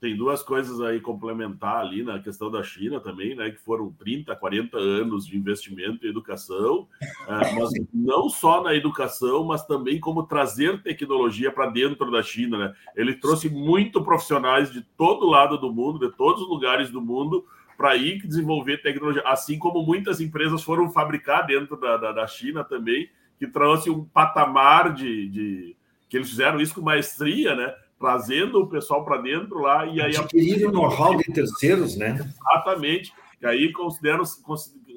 [0.00, 3.50] Tem duas coisas aí complementar ali na questão da China também, né?
[3.50, 6.88] Que foram 30, 40 anos de investimento em educação,
[7.28, 12.56] é, mas não só na educação, mas também como trazer tecnologia para dentro da China,
[12.56, 12.74] né?
[12.96, 17.44] Ele trouxe muito profissionais de todo lado do mundo, de todos os lugares do mundo,
[17.76, 22.64] para ir desenvolver tecnologia, assim como muitas empresas foram fabricar dentro da, da, da China
[22.64, 25.76] também, que trouxe um patamar de, de,
[26.08, 27.74] que eles fizeram isso com maestria, né?
[28.00, 32.18] Trazendo o pessoal para dentro lá e aí adquiriram o know-how de terceiros, né?
[32.18, 33.12] Exatamente.
[33.40, 34.24] E aí consideram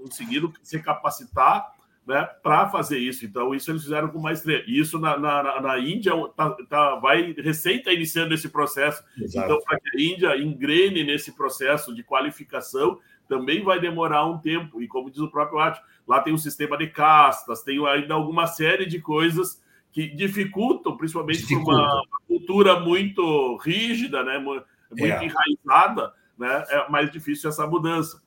[0.01, 1.73] conseguiram se capacitar
[2.05, 3.25] né, para fazer isso.
[3.25, 4.63] Então, isso eles fizeram com maestria.
[4.67, 9.03] Isso na, na, na Índia tá, tá, vai recém está iniciando esse processo.
[9.17, 9.45] Exato.
[9.45, 14.81] Então, para que a Índia engrene nesse processo de qualificação, também vai demorar um tempo.
[14.81, 18.47] E como diz o próprio Átio, lá tem um sistema de castas, tem ainda alguma
[18.47, 19.61] série de coisas
[19.93, 24.65] que dificultam, principalmente para uma cultura muito rígida, né, muito
[24.97, 25.23] é.
[25.23, 28.21] enraizada, né, é mais difícil essa mudança.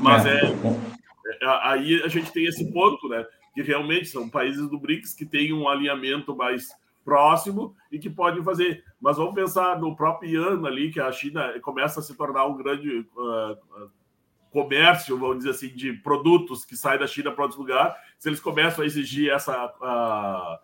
[0.00, 3.24] Mas é, é aí a gente tem esse ponto, né?
[3.54, 6.70] Que realmente são países do BRICS que têm um alinhamento mais
[7.04, 8.84] próximo e que podem fazer.
[9.00, 12.56] Mas vamos pensar no próprio ano ali, que a China começa a se tornar um
[12.56, 13.90] grande uh,
[14.50, 17.94] comércio, vamos dizer assim, de produtos que saem da China para outros lugares.
[18.18, 20.58] Se eles começam a exigir essa, uh,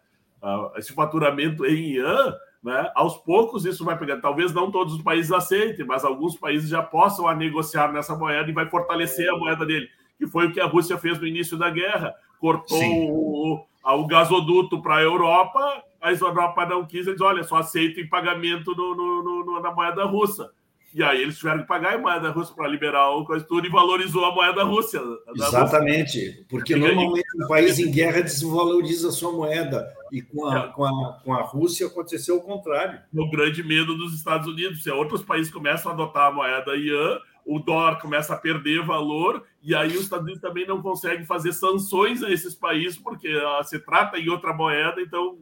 [0.76, 2.90] esse faturamento em yuan, né?
[2.94, 4.20] Aos poucos isso vai pegar.
[4.20, 8.50] Talvez não todos os países aceitem, mas alguns países já possam a negociar nessa moeda
[8.50, 11.56] e vai fortalecer a moeda dele que foi o que a Rússia fez no início
[11.56, 12.14] da guerra.
[12.40, 18.00] Cortou o, o, gasoduto para a Europa, a Europa não quis, eles olha, só aceito
[18.00, 20.50] em pagamento no, no, no, na moeda russa.
[20.98, 23.70] E aí eles tiveram que pagar em moeda russa para liberar o coisa tudo e
[23.70, 25.00] valorizou a moeda russa.
[25.32, 26.46] Exatamente, Rússia.
[26.48, 29.88] porque normalmente um país em guerra desvaloriza a sua moeda.
[30.10, 30.68] E com a, é.
[30.72, 32.98] com, a, com a Rússia aconteceu o contrário.
[33.14, 37.20] O grande medo dos Estados Unidos, se outros países começam a adotar a moeda ian,
[37.46, 41.52] o dólar começa a perder valor e aí os Estados Unidos também não conseguem fazer
[41.52, 45.38] sanções a esses países porque uh, se trata em outra moeda, então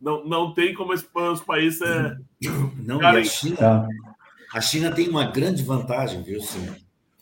[0.00, 1.82] não, não tem como os países.
[1.82, 2.16] É...
[2.76, 3.88] Não, e a China,
[4.52, 6.76] a China tem uma grande vantagem, viu, senhor?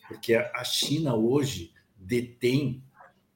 [0.09, 2.83] Porque a China hoje detém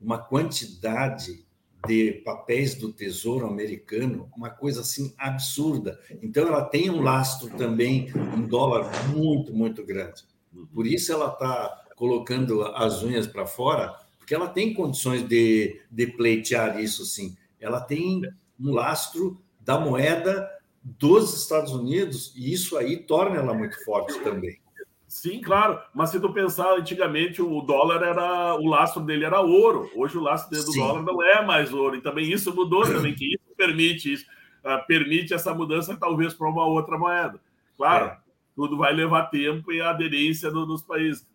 [0.00, 1.44] uma quantidade
[1.86, 6.00] de papéis do Tesouro americano, uma coisa assim absurda.
[6.22, 10.24] Então, ela tem um lastro também em dólar muito, muito grande.
[10.72, 16.06] Por isso ela está colocando as unhas para fora, porque ela tem condições de, de
[16.06, 17.36] pleitear isso sim.
[17.60, 18.22] Ela tem
[18.58, 20.50] um lastro da moeda
[20.84, 24.60] dos Estados Unidos, e isso aí torna ela muito forte também.
[25.08, 25.80] Sim, claro.
[25.94, 28.56] Mas se tu pensar, antigamente o dólar era.
[28.56, 29.88] O lastro dele era ouro.
[29.94, 30.80] Hoje o lastro do Sim.
[30.80, 31.96] dólar não é mais ouro.
[31.96, 34.26] E também isso mudou também, que isso permite isso.
[34.64, 37.40] Uh, permite essa mudança, talvez, para uma outra moeda.
[37.76, 38.18] Claro, é
[38.54, 41.26] tudo vai levar tempo e a aderência do, dos países.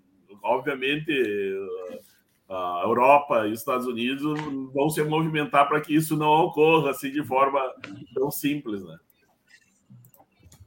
[0.42, 1.12] Obviamente,
[2.50, 4.24] a Europa e os Estados Unidos
[4.74, 7.60] vão se movimentar para que isso não ocorra assim de forma
[8.14, 8.98] tão simples, né?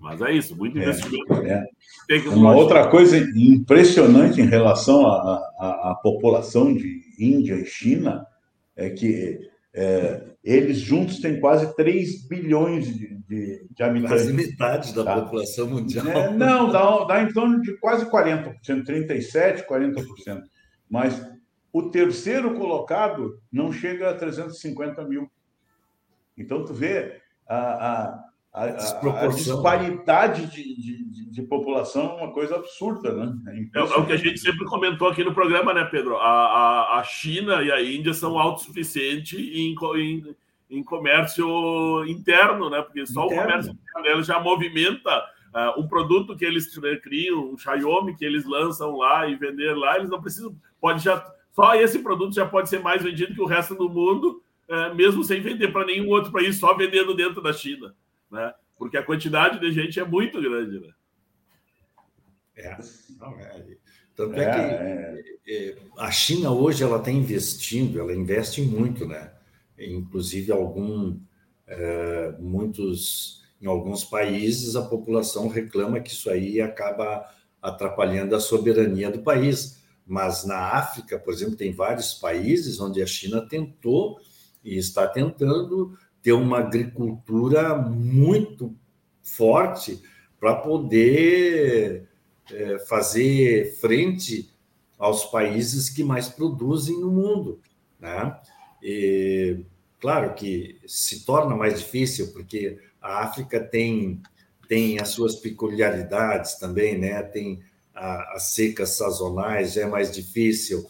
[0.02, 1.32] Mas é isso, muito investimento.
[1.46, 1.64] É,
[2.10, 2.18] é.
[2.28, 8.26] Uma outra coisa impressionante em relação à população de Índia e China
[8.76, 9.38] é que
[9.72, 14.08] é, eles juntos têm quase 3 bilhões de, de, de habitantes.
[14.08, 15.20] Quase metade da tá?
[15.22, 16.06] população mundial.
[16.08, 20.42] É, não, dá, dá em torno de quase 40%, 37%, 40%.
[20.90, 21.24] Mas
[21.72, 25.30] o terceiro colocado não chega a 350 mil.
[26.36, 32.56] Então, tu vê a, a, a, a disparidade de, de, de, população é uma coisa
[32.56, 33.34] absurda, né?
[33.74, 36.18] É, é, o que a gente sempre comentou aqui no programa, né, Pedro?
[36.18, 40.36] A, a, China e a Índia são autossuficientes em, em,
[40.70, 42.82] em comércio interno, né?
[42.82, 43.42] Porque só interno.
[43.42, 46.68] o comércio interno já movimenta uh, um produto que eles
[47.02, 51.24] criam, um Xiaomi que eles lançam lá e vender lá, eles não precisam, pode já
[51.52, 55.22] só esse produto já pode ser mais vendido que o resto do mundo, uh, mesmo
[55.22, 57.94] sem vender para nenhum outro país, só vendendo dentro da China,
[58.32, 58.52] né?
[58.76, 60.92] Porque a quantidade de gente é muito grande, né?
[62.56, 62.78] É,
[63.20, 63.76] não, é.
[64.16, 65.76] Tanto é, é que é.
[65.98, 69.32] a China hoje ela está investindo, ela investe muito, né?
[69.78, 71.18] Inclusive algum,
[71.66, 77.26] é, muitos, em alguns países a população reclama que isso aí acaba
[77.60, 79.80] atrapalhando a soberania do país.
[80.06, 84.18] Mas na África, por exemplo, tem vários países onde a China tentou
[84.64, 88.74] e está tentando ter uma agricultura muito
[89.22, 90.00] forte
[90.38, 92.08] para poder
[92.50, 94.50] é, fazer frente
[94.98, 97.60] aos países que mais produzem no mundo.
[97.98, 98.36] Né?
[98.82, 99.60] E,
[100.00, 104.22] claro que se torna mais difícil, porque a África tem,
[104.68, 107.22] tem as suas peculiaridades também, né?
[107.22, 107.60] tem
[107.94, 110.86] as secas sazonais, é mais difícil,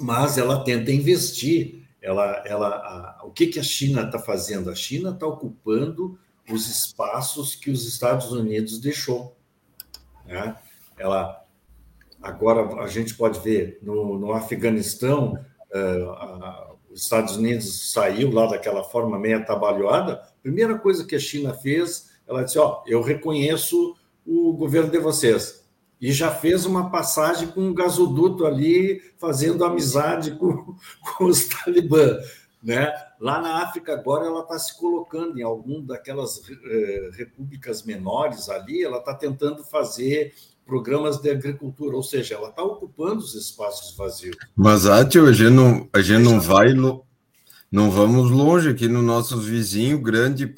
[0.00, 1.87] mas ela tenta investir.
[2.08, 4.70] Ela, ela, a, o que, que a China está fazendo?
[4.70, 6.18] A China está ocupando
[6.50, 9.36] os espaços que os Estados Unidos deixou.
[10.24, 10.56] Né?
[10.96, 11.44] Ela,
[12.22, 15.34] agora a gente pode ver no, no Afeganistão,
[15.70, 20.22] uh, a, os Estados Unidos saiu lá daquela forma meio atabalhoada.
[20.42, 23.94] Primeira coisa que a China fez, ela disse: ó, eu reconheço
[24.26, 25.62] o governo de vocês.
[26.00, 30.76] E já fez uma passagem com um gasoduto ali, fazendo amizade com,
[31.16, 32.18] com os talibã.
[32.62, 32.92] Né?
[33.20, 38.82] Lá na África, agora, ela está se colocando em algum daquelas eh, repúblicas menores ali,
[38.82, 40.34] ela está tentando fazer
[40.66, 44.36] programas de agricultura, ou seja, ela está ocupando os espaços vazios.
[44.54, 46.74] Mas, Átio, a gente não, a gente não vai,
[47.70, 50.54] não vamos longe, aqui no nosso vizinho grande,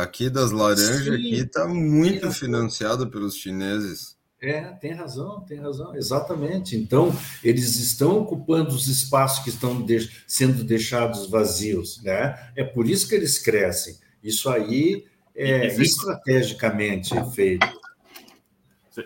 [0.00, 4.19] aqui das laranjas, Sim, aqui está muito financiado pelos chineses.
[4.42, 6.74] É, tem razão, tem razão, exatamente.
[6.74, 7.12] Então,
[7.44, 12.50] eles estão ocupando os espaços que estão de, sendo deixados vazios, né?
[12.56, 13.96] É por isso que eles crescem.
[14.24, 17.66] Isso aí é estrategicamente feito.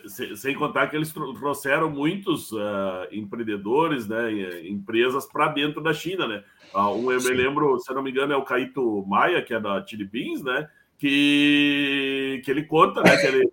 [0.06, 6.26] Sem, sem contar que eles trouxeram muitos uh, empreendedores, né, empresas para dentro da China,
[6.26, 6.44] né?
[6.72, 7.30] Uh, um eu Sim.
[7.30, 10.04] me lembro, se eu não me engano, é o Caíto Maia, que é da Chili
[10.04, 10.68] Beans, né?
[10.96, 13.16] Que, que ele conta, né?
[13.16, 13.50] Que ele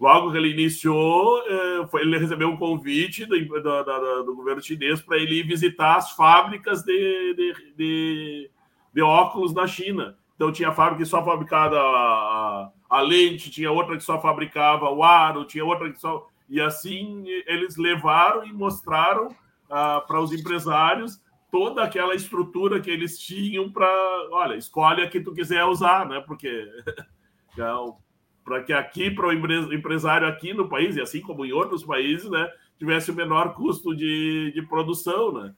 [0.00, 5.42] Logo que ele iniciou, é, ele recebeu um convite do, do, governo chinês para ele
[5.42, 8.50] visitar as fábricas de, de, de,
[8.94, 10.16] de, óculos na China.
[10.34, 15.04] Então, tinha fábrica que só fabricava a, a lente, tinha outra que só fabricava o
[15.04, 16.26] aro, tinha outra que só.
[16.48, 23.18] E assim eles levaram e mostraram uh, para os empresários toda aquela estrutura que eles
[23.18, 23.86] tinham para.
[24.30, 26.20] Olha, escolhe a que tu quiser usar, né?
[26.26, 26.66] Porque.
[28.44, 32.28] para que aqui, para o empresário aqui no país, e assim como em outros países,
[32.30, 32.48] né,
[32.78, 35.54] tivesse o menor custo de, de produção, né,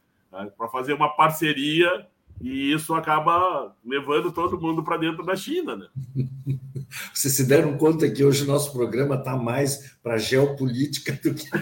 [0.56, 2.06] para fazer uma parceria
[2.40, 5.86] e isso acaba levando todo mundo para dentro da China, né?
[7.14, 11.46] Vocês se deram conta que hoje o nosso programa está mais para geopolítica do que.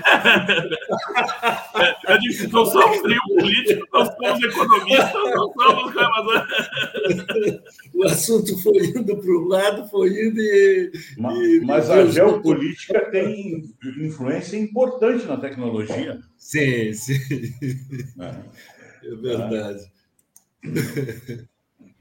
[1.77, 2.19] é, é,
[2.51, 5.95] não somos geopolíticos, não somos economistas, não somos.
[7.95, 10.91] o assunto foi indo para um lado, foi indo e.
[11.19, 16.21] Mas, e, mas a geopolítica tem influência importante na tecnologia.
[16.37, 17.19] Sim, sim.
[18.19, 18.35] É,
[19.07, 20.00] é verdade.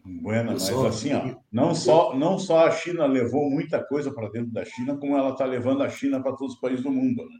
[0.06, 4.52] Buena, mas assim, ó, não, só, não só a China levou muita coisa para dentro
[4.52, 7.24] da China, como ela está levando a China para todos os países do mundo.
[7.28, 7.40] Né?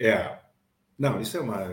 [0.00, 0.44] É.
[0.98, 1.66] Não, isso é uma,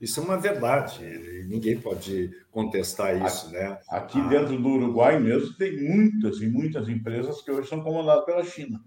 [0.00, 1.02] isso é uma verdade.
[1.48, 3.78] Ninguém pode contestar isso, aqui, né?
[3.88, 4.28] Aqui ah.
[4.28, 8.82] dentro do Uruguai mesmo tem muitas e muitas empresas que hoje são comandadas pela China.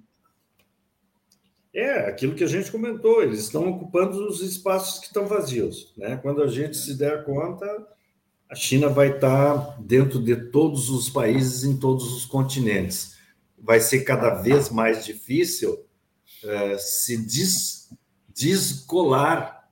[1.74, 5.94] É, aquilo que a gente comentou, eles estão ocupando os espaços que estão vazios.
[5.98, 6.18] Né?
[6.18, 7.66] Quando a gente se der conta,
[8.50, 13.16] a China vai estar dentro de todos os países, em todos os continentes.
[13.58, 15.86] Vai ser cada vez mais difícil
[16.44, 17.94] é, se des,
[18.34, 19.70] descolar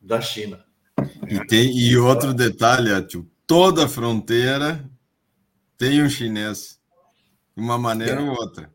[0.00, 0.62] da China.
[1.26, 4.84] E, tem, e outro detalhe, Atio, toda fronteira
[5.78, 6.78] tem um chinês,
[7.56, 8.24] de uma maneira é.
[8.24, 8.70] ou outra.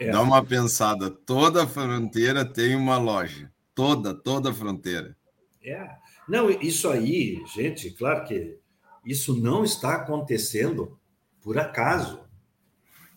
[0.00, 0.10] É.
[0.10, 3.50] Dá uma pensada, toda fronteira tem uma loja.
[3.74, 5.16] Toda, toda fronteira.
[5.62, 5.88] É.
[6.28, 8.58] Não, isso aí, gente, claro que
[9.06, 10.98] isso não está acontecendo
[11.40, 12.20] por acaso.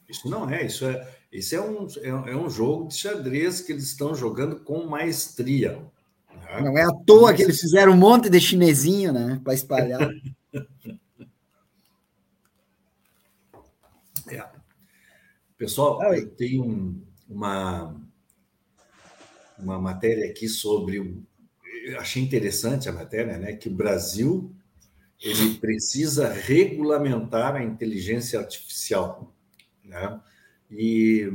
[0.08, 3.72] Isso não é, isso é, isso é um, é, é um jogo de xadrez que
[3.72, 5.84] eles estão jogando com maestria.
[6.30, 6.62] Né?
[6.62, 10.12] Não é à toa que eles fizeram um monte de chinesinho, né, para espalhar.
[14.32, 14.48] é.
[15.58, 18.00] Pessoal, eu tenho um, uma,
[19.58, 21.20] uma matéria aqui sobre.
[21.98, 23.52] Achei interessante a matéria, né?
[23.54, 24.56] Que o Brasil
[25.22, 29.34] ele precisa regulamentar a inteligência artificial,
[29.84, 30.20] né?
[30.72, 31.30] E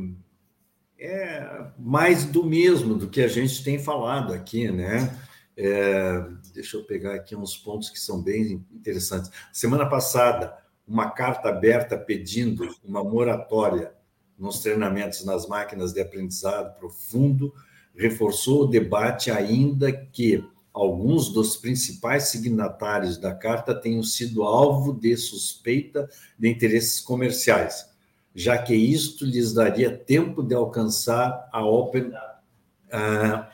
[0.98, 5.18] é mais do mesmo do que a gente tem falado aqui, né?
[5.56, 9.30] É, deixa eu pegar aqui uns pontos que são bem interessantes.
[9.52, 10.56] Semana passada,
[10.86, 13.92] uma carta aberta pedindo uma moratória
[14.38, 17.54] nos treinamentos nas máquinas de aprendizado profundo
[17.96, 20.44] reforçou o debate, ainda que
[20.74, 27.88] alguns dos principais signatários da carta tenham sido alvo de suspeita de interesses comerciais,
[28.34, 33.46] já que isto lhes daria tempo de alcançar a Open uh,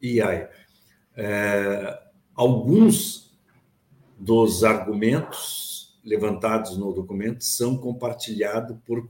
[0.00, 0.48] AI.
[1.16, 2.02] É,
[2.34, 3.36] alguns
[4.16, 9.08] dos argumentos levantados no documento são compartilhados por,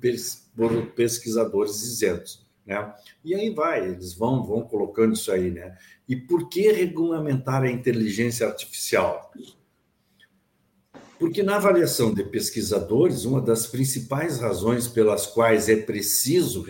[0.57, 2.46] por pesquisadores isentos.
[2.67, 2.93] Né?
[3.25, 5.51] E aí vai, eles vão, vão colocando isso aí.
[5.51, 5.77] Né?
[6.09, 9.31] E por que regulamentar a inteligência artificial?
[11.19, 16.63] Porque, na avaliação de pesquisadores, uma das principais razões pelas quais é preciso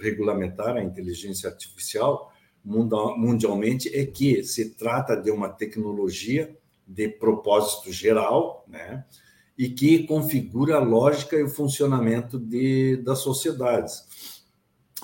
[0.00, 2.32] regulamentar a inteligência artificial
[2.64, 6.54] mundialmente é que se trata de uma tecnologia
[6.86, 9.04] de propósito geral, né?
[9.56, 14.39] E que configura a lógica e o funcionamento de, das sociedades.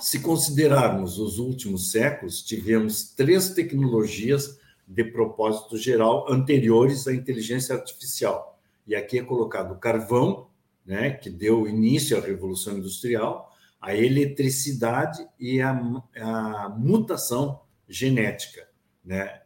[0.01, 8.61] Se considerarmos os últimos séculos, tivemos três tecnologias de propósito geral anteriores à inteligência artificial.
[8.87, 10.49] E aqui é colocado o carvão,
[10.85, 15.71] né, que deu início à Revolução Industrial, a eletricidade e a,
[16.17, 18.69] a mutação genética.
[19.05, 19.41] Né?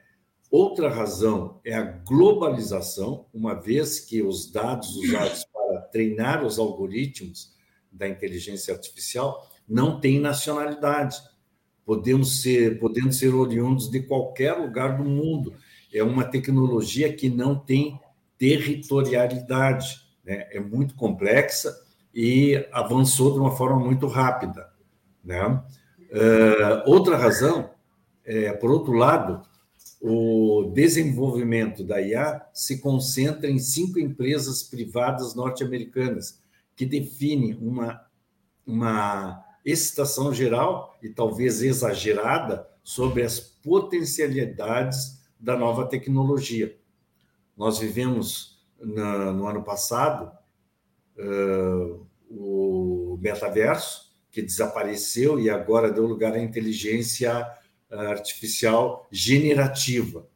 [0.50, 7.54] Outra razão é a globalização, uma vez que os dados usados para treinar os algoritmos
[7.90, 11.16] da inteligência artificial não têm nacionalidade,
[11.86, 15.54] podemos ser, podendo ser oriundos de qualquer lugar do mundo.
[15.94, 17.98] É uma tecnologia que não tem
[18.36, 20.48] territorialidade, né?
[20.50, 21.72] é muito complexa
[22.12, 24.68] e avançou de uma forma muito rápida.
[25.24, 25.40] Né?
[25.44, 27.70] Uh, outra razão,
[28.24, 29.42] é, por outro lado,
[30.00, 36.40] o desenvolvimento da IA se concentra em cinco empresas privadas norte-americanas,
[36.74, 38.00] que definem uma,
[38.66, 46.76] uma excitação geral e talvez exagerada sobre as potencialidades da nova tecnologia.
[47.56, 50.30] Nós vivemos na, no ano passado
[51.18, 57.46] uh, o metaverso, que desapareceu e agora deu lugar à inteligência
[57.90, 60.28] artificial generativa.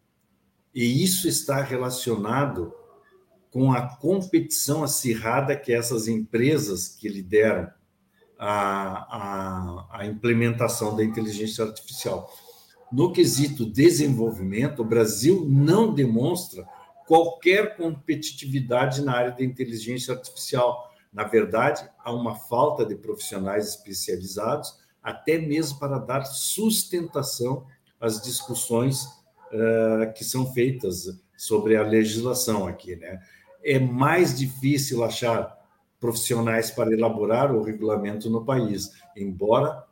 [0.75, 2.75] E isso está relacionado
[3.51, 7.71] com a competição acirrada que essas empresas que lideram
[8.39, 12.31] a, a, a implementação da inteligência artificial.
[12.93, 16.67] No quesito desenvolvimento, o Brasil não demonstra
[17.07, 20.91] qualquer competitividade na área da inteligência artificial.
[21.13, 27.67] Na verdade, há uma falta de profissionais especializados, até mesmo para dar sustentação
[28.01, 31.07] às discussões uh, que são feitas
[31.37, 32.97] sobre a legislação aqui.
[32.97, 33.21] Né?
[33.63, 35.64] É mais difícil achar
[36.05, 39.83] profissionais para elaborar o regulamento no país, embora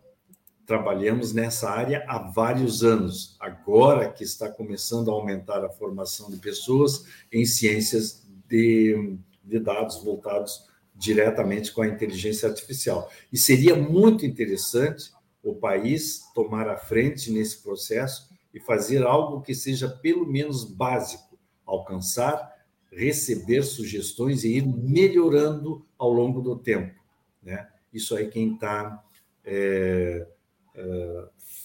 [0.66, 3.34] trabalhemos nessa área há vários anos.
[3.40, 10.04] Agora que está começando a aumentar a formação de pessoas em ciências de, de dados
[10.04, 13.10] voltados diretamente com a inteligência artificial.
[13.32, 19.54] E seria muito interessante o país tomar a frente nesse processo e fazer algo que
[19.54, 22.51] seja pelo menos básico, alcançar,
[22.92, 26.94] receber sugestões e ir melhorando ao longo do tempo.
[27.42, 27.68] Né?
[27.92, 29.02] Isso aí quem está
[29.44, 30.26] é,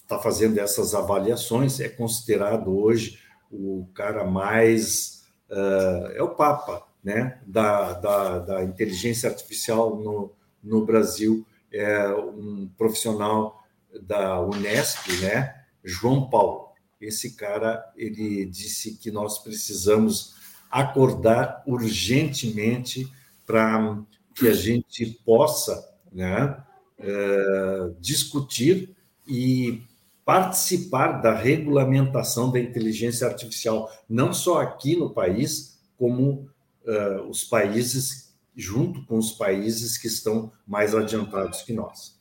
[0.08, 3.20] está fazendo essas avaliações, é considerado hoje
[3.52, 5.18] o cara mais.
[5.50, 12.70] Uh, é o Papa né, da, da, da, inteligência artificial no, no Brasil, é um
[12.78, 13.64] profissional
[14.02, 16.68] da Unesp, né, João Paulo.
[17.00, 20.36] Esse cara ele disse que nós precisamos
[20.70, 23.12] acordar urgentemente
[23.46, 24.00] para
[24.36, 26.58] que a gente possa né,
[27.00, 28.96] é, discutir
[29.28, 29.82] e
[30.28, 36.50] participar da regulamentação da inteligência artificial, não só aqui no país, como
[36.84, 42.17] uh, os países, junto com os países que estão mais adiantados que nós.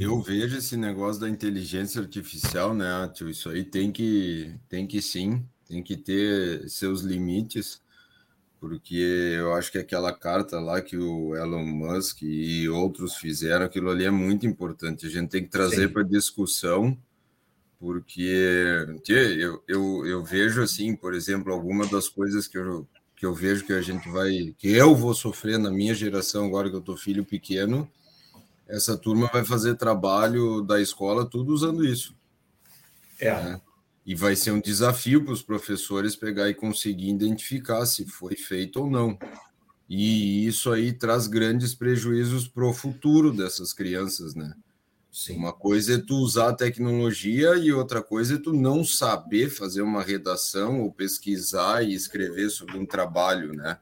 [0.00, 3.28] Eu vejo esse negócio da inteligência artificial, né, tio?
[3.28, 7.80] Isso aí tem que, tem que sim, tem que ter seus limites
[8.58, 8.94] porque
[9.38, 14.04] eu acho que aquela carta lá que o Elon Musk e outros fizeram, aquilo ali
[14.04, 15.06] é muito importante.
[15.06, 16.96] A gente tem que trazer para discussão,
[17.78, 23.34] porque eu, eu, eu vejo assim, por exemplo, alguma das coisas que eu, que eu
[23.34, 26.82] vejo que a gente vai, que eu vou sofrer na minha geração agora que eu
[26.82, 27.88] tô filho pequeno,
[28.68, 32.14] essa turma vai fazer trabalho da escola tudo usando isso.
[33.18, 33.32] É.
[33.32, 33.60] Né?
[34.04, 38.80] E vai ser um desafio para os professores pegar e conseguir identificar se foi feito
[38.80, 39.18] ou não.
[39.88, 44.54] E isso aí traz grandes prejuízos para o futuro dessas crianças, né?
[45.10, 45.36] Sim.
[45.36, 49.80] Uma coisa é tu usar a tecnologia e outra coisa é tu não saber fazer
[49.80, 53.78] uma redação ou pesquisar e escrever sobre um trabalho, né?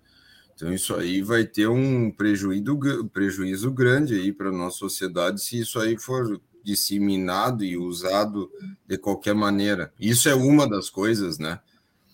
[0.54, 5.58] Então isso aí vai ter um prejuízo, prejuízo grande aí para a nossa sociedade se
[5.60, 8.50] isso aí for disseminado e usado
[8.86, 9.92] de qualquer maneira.
[10.00, 11.60] Isso é uma das coisas, né?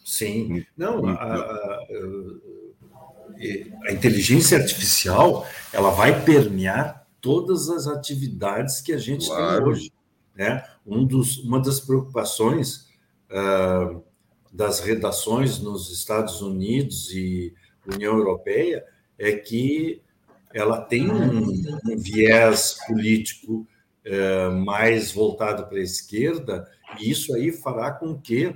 [0.05, 0.65] Sim.
[0.77, 1.87] Não, a, a,
[3.87, 9.65] a inteligência artificial ela vai permear todas as atividades que a gente claro.
[9.65, 9.93] tem hoje.
[10.35, 10.65] Né?
[10.87, 12.89] Um dos, uma das preocupações
[13.31, 14.03] uh,
[14.53, 17.55] das redações nos Estados Unidos e
[17.87, 18.85] União Europeia
[19.19, 20.03] é que
[20.53, 21.51] ela tem um,
[21.85, 23.67] um viés político
[24.05, 26.69] é, mais voltado para a esquerda,
[26.99, 28.55] e isso aí fará com que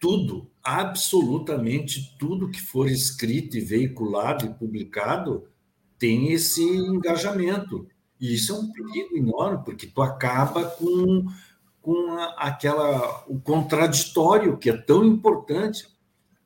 [0.00, 5.48] tudo, absolutamente tudo que for escrito e veiculado e publicado
[5.98, 7.88] tem esse engajamento.
[8.20, 11.24] E isso é um perigo enorme, porque tu acaba com,
[11.80, 15.88] com aquela o contraditório que é tão importante.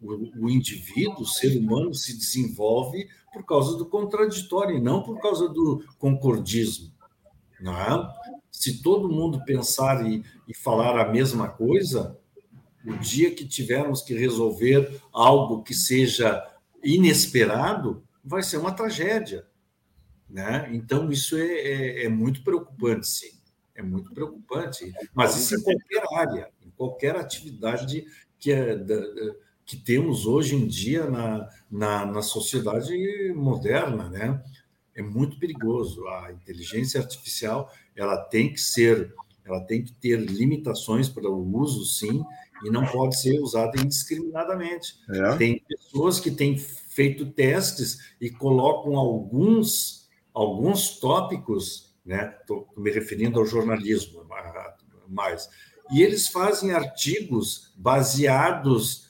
[0.01, 5.20] O, o indivíduo, o ser humano, se desenvolve por causa do contraditório e não por
[5.20, 6.92] causa do concordismo.
[7.61, 8.14] Não é?
[8.51, 12.18] Se todo mundo pensar e, e falar a mesma coisa,
[12.84, 16.44] o dia que tivermos que resolver algo que seja
[16.82, 19.46] inesperado, vai ser uma tragédia.
[20.28, 20.68] Né?
[20.72, 23.38] Então, isso é, é, é, muito preocupante, sim.
[23.74, 24.92] É muito preocupante.
[25.14, 28.05] Mas isso em qualquer área, em qualquer atividade
[28.38, 28.76] que, é,
[29.69, 32.93] que temos hoje em dia na, na, na sociedade
[33.37, 34.09] moderna.
[34.09, 34.43] Né?
[34.99, 36.07] é muito perigoso.
[36.09, 39.14] A inteligência artificial ela tem que ser,
[39.45, 42.23] ela tem que ter limitações para o uso, sim,
[42.64, 44.97] e não pode ser usada indiscriminadamente.
[45.09, 45.37] É.
[45.37, 52.37] Tem pessoas que têm feito testes e colocam alguns alguns tópicos, né?
[52.41, 54.25] Estou me referindo ao jornalismo
[55.09, 55.49] mais,
[55.91, 59.08] e eles fazem artigos baseados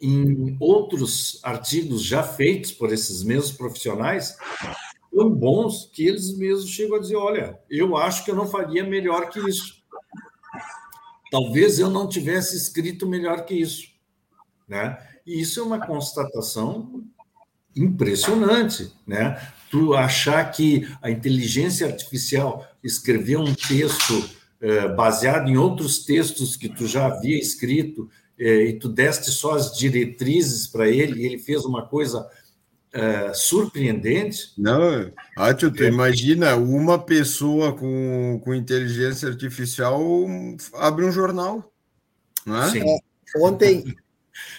[0.00, 4.36] em outros artigos já feitos por esses mesmos profissionais
[5.14, 8.84] tão bons que eles mesmos chegam a dizer: olha, eu acho que eu não faria
[8.84, 9.82] melhor que isso.
[11.30, 13.88] Talvez eu não tivesse escrito melhor que isso.
[14.68, 14.98] Né?
[15.26, 17.04] E isso é uma constatação
[17.76, 19.40] impressionante, né?
[19.70, 26.68] Tu achar que a inteligência artificial escreveu um texto eh, baseado em outros textos que
[26.68, 28.08] tu já havia escrito
[28.38, 32.28] e tu deste só as diretrizes para ele e ele fez uma coisa
[32.94, 34.52] é, surpreendente.
[34.56, 35.88] Não, Átio, tu é.
[35.88, 40.00] imagina uma pessoa com, com inteligência artificial
[40.74, 41.72] abre um jornal,
[42.46, 42.70] não é?
[42.70, 42.88] Sim.
[42.88, 42.98] É,
[43.38, 43.84] ontem.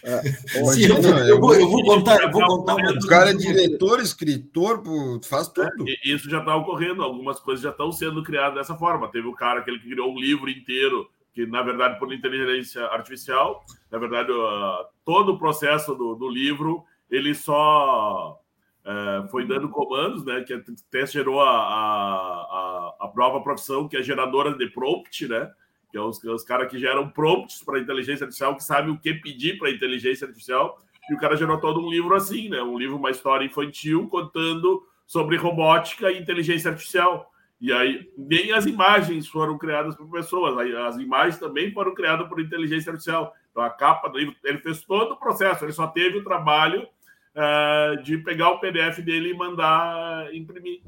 [0.04, 0.98] Uh, Sim, eu,
[1.28, 2.92] eu, vou, eu, vou, contar, eu vou contar uma.
[2.92, 4.84] O cara é diretor, escritor,
[5.24, 5.86] faz tudo.
[5.88, 9.10] É, isso já está ocorrendo, algumas coisas já estão sendo criadas dessa forma.
[9.12, 13.64] Teve o cara aquele que criou um livro inteiro, que na verdade, por inteligência artificial,
[13.92, 18.40] na verdade, uh, todo o processo do, do livro ele só
[18.86, 20.44] é, foi dando comandos, né?
[20.44, 25.52] Que até gerou a, a, a, prova profissão, que é geradora de prompt, né?
[25.92, 29.14] Que é os, os caras que geram prompts para inteligência artificial, que sabem o que
[29.16, 30.78] pedir para inteligência artificial.
[31.10, 32.62] E o cara gerou todo um livro assim, né?
[32.62, 37.32] Um livro, uma história infantil contando sobre robótica e inteligência artificial.
[37.60, 42.40] E aí, nem as imagens foram criadas por pessoas, as imagens também foram criadas por
[42.40, 43.34] inteligência artificial.
[43.50, 46.88] Então, a capa do livro, ele fez todo o processo, ele só teve o trabalho
[47.36, 50.82] uh, de pegar o PDF dele e mandar imprimir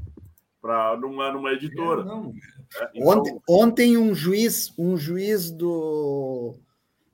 [0.62, 2.02] para numa, numa editora.
[2.02, 3.08] É, é, então...
[3.08, 6.56] ontem, ontem um juiz, um juiz do,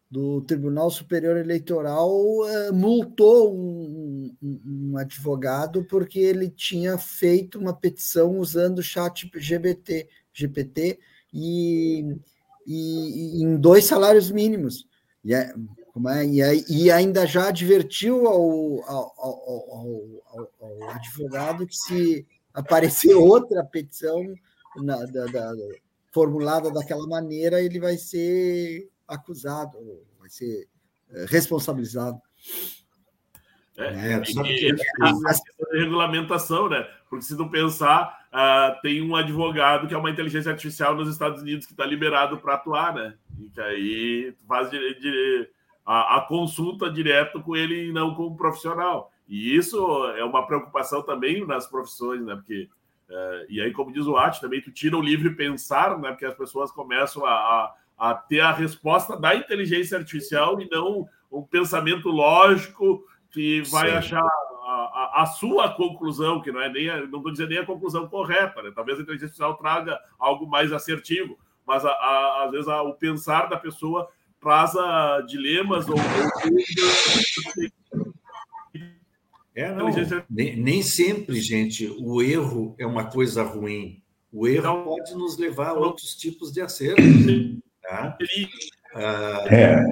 [0.09, 4.02] do Tribunal Superior Eleitoral uh, multou um,
[4.41, 10.99] um, advogado porque ele tinha feito uma petição usando o chat GPT, GPT
[11.33, 12.05] e,
[12.65, 14.87] e, e em dois salários mínimos.
[15.23, 15.53] E, é,
[16.07, 23.63] é, e, e, ainda já advertiu ao, ao, ao, ao, advogado que se aparecer outra
[23.63, 24.21] petição
[24.77, 25.53] na, da, da,
[26.11, 29.77] formulada daquela maneira, ele vai ser acusado,
[30.19, 30.67] vai ser
[31.11, 32.19] é, responsabilizado.
[33.77, 34.71] É, é, e,
[35.01, 36.87] a, regulamentação, né?
[37.09, 41.41] Porque se não pensar, uh, tem um advogado que é uma inteligência artificial nos Estados
[41.41, 43.15] Unidos que está liberado para atuar, né?
[43.39, 45.49] E que aí faz de, de,
[45.83, 49.11] a, a, consulta direto com ele e não com o profissional.
[49.27, 52.35] E isso é uma preocupação também nas profissões, né?
[52.35, 52.69] Porque
[53.09, 56.09] uh, e aí, como diz o Ati, também tu tira o livre pensar, né?
[56.09, 61.07] Porque as pessoas começam a, a, a ter a resposta da inteligência artificial e não
[61.31, 63.03] um pensamento lógico
[63.33, 63.95] que vai Sim.
[63.95, 67.57] achar a, a, a, sua conclusão, que não é nem a, não estou dizendo nem
[67.57, 68.71] a conclusão correta, né?
[68.73, 74.07] Talvez a inteligência artificial traga algo mais assertivo, mas às vezes o pensar da pessoa
[74.39, 74.73] traz
[75.27, 75.95] dilemas ou,
[79.55, 79.87] é, não,
[80.29, 84.01] nem, nem, sempre, gente, o erro é uma coisa ruim.
[84.31, 87.01] O erro então, pode nos levar a outros tipos de acerto.
[87.81, 88.17] Tá?
[88.95, 89.83] Ah, é.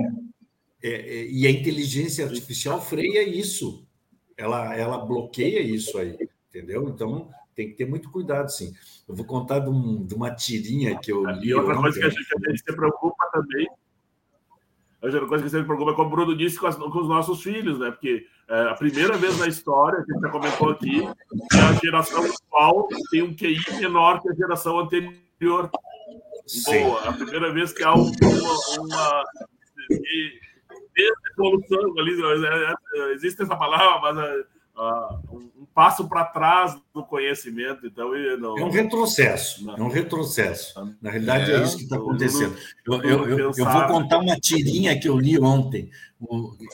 [0.83, 3.87] É, é, e a inteligência artificial freia isso,
[4.35, 6.17] ela, ela bloqueia isso aí,
[6.49, 6.89] entendeu?
[6.89, 8.73] Então tem que ter muito cuidado, sim.
[9.07, 11.49] Eu vou contar de, um, de uma tirinha que eu li.
[11.49, 13.67] E outra coisa que a gente, a gente se preocupa também,
[15.01, 17.07] outra coisa que a gente se preocupa, como o Bruno disse, com, as, com os
[17.07, 17.91] nossos filhos, né?
[17.91, 21.01] Porque é, a primeira vez na história, que a gente já comentou aqui,
[21.53, 25.69] a geração atual tem um QI menor que a geração anterior.
[26.47, 26.83] Sim.
[27.05, 28.11] a primeira vez que há uma,
[28.79, 29.23] uma
[31.33, 37.85] evolução ali, é, é, existe essa palavra, mas uh, um passo para trás do conhecimento.
[37.85, 39.65] Então, não, é um retrocesso.
[39.65, 39.75] Não.
[39.75, 40.95] É um retrocesso.
[41.01, 42.55] Na realidade, é, é isso que está acontecendo.
[42.85, 45.89] Eu, eu, eu, eu, vou contar uma tirinha que eu li ontem.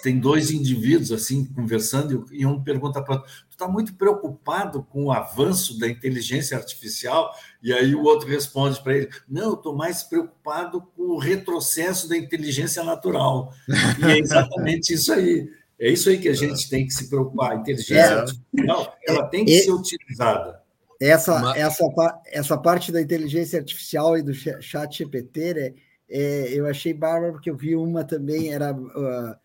[0.03, 3.23] Tem dois indivíduos assim conversando e um pergunta para
[3.57, 7.33] está muito preocupado com o avanço da inteligência artificial?
[7.61, 12.07] E aí o outro responde para ele: Não, eu estou mais preocupado com o retrocesso
[12.07, 13.51] da inteligência natural.
[13.99, 15.49] E é exatamente isso aí.
[15.79, 17.51] É isso aí que a gente tem que se preocupar.
[17.51, 20.61] A inteligência é, artificial ela tem que é, ser utilizada.
[20.99, 21.57] Essa, Mas...
[21.57, 25.73] essa, essa parte da inteligência artificial e do chat GPT, né,
[26.09, 29.35] é, eu achei bárbaro, porque eu vi uma também, era uh,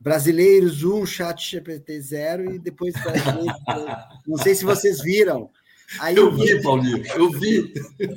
[0.00, 2.94] brasileiros 1, chat GPT 0, e depois
[4.26, 5.50] não sei se vocês viram.
[6.00, 7.72] Aí eu, vi, vi, Paulinho, eu vi.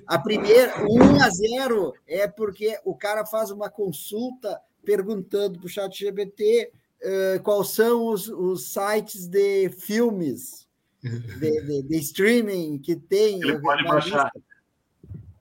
[0.05, 5.69] A primeira, 1 a 0, é porque o cara faz uma consulta perguntando para o
[5.69, 6.71] chat GPT
[7.01, 10.67] uh, quais são os, os, sites de filmes,
[11.01, 13.41] de, de, de streaming que tem.
[13.41, 14.32] Ele pode baixar.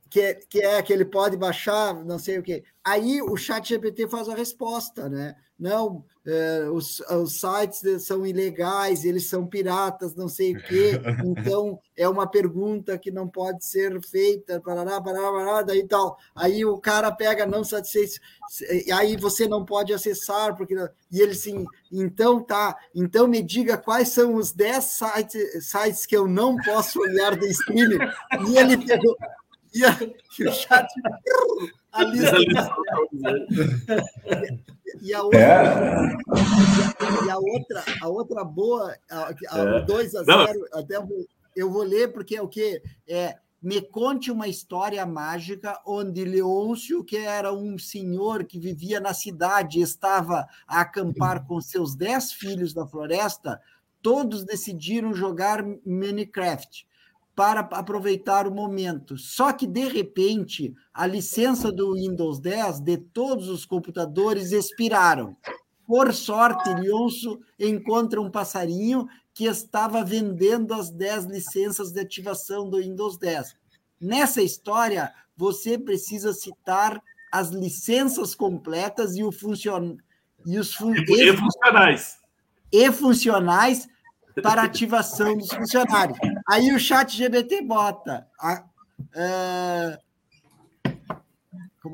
[0.08, 2.64] Que, que é que ele pode baixar, não sei o quê.
[2.84, 5.36] Aí o chat GPT faz a resposta, né?
[5.60, 10.92] Não, é, os, os, sites são ilegais, eles são piratas, não sei o quê.
[11.22, 16.16] Então, é uma pergunta que não pode ser feita, parará, parará, parará, daí tal.
[16.34, 18.20] Aí o cara pega não satisfeito,
[18.94, 20.74] aí você não pode acessar, porque.
[21.12, 26.16] E ele sim, então tá, então me diga quais são os 10 sites, sites que
[26.16, 27.98] eu não posso olhar de streaming.
[28.48, 29.14] E ele pegou.
[29.74, 29.96] E, a,
[30.38, 30.88] e o chat.
[31.92, 32.36] A lista.
[35.02, 37.24] E a outra, é.
[37.24, 39.80] e a outra, a outra boa, a, a, é.
[39.82, 41.26] 2 a 0, até eu vou,
[41.56, 42.82] eu vou ler, porque é o que?
[43.08, 49.14] É, me conte uma história mágica onde Leôncio, que era um senhor que vivia na
[49.14, 53.60] cidade, estava a acampar com seus dez filhos na floresta,
[54.02, 56.86] todos decidiram jogar Minecraft
[57.40, 59.16] para aproveitar o momento.
[59.16, 65.34] Só que, de repente, a licença do Windows 10 de todos os computadores expiraram.
[65.86, 72.76] Por sorte, Lionso encontra um passarinho que estava vendendo as 10 licenças de ativação do
[72.76, 73.56] Windows 10.
[73.98, 79.96] Nessa história, você precisa citar as licenças completas e, o funcion...
[80.44, 80.92] e os fun...
[80.94, 82.18] e funcionais.
[82.70, 83.88] E funcionais
[84.42, 86.18] para ativação dos funcionários.
[86.50, 88.26] Aí o chat GBT bota.
[89.14, 89.96] Uh,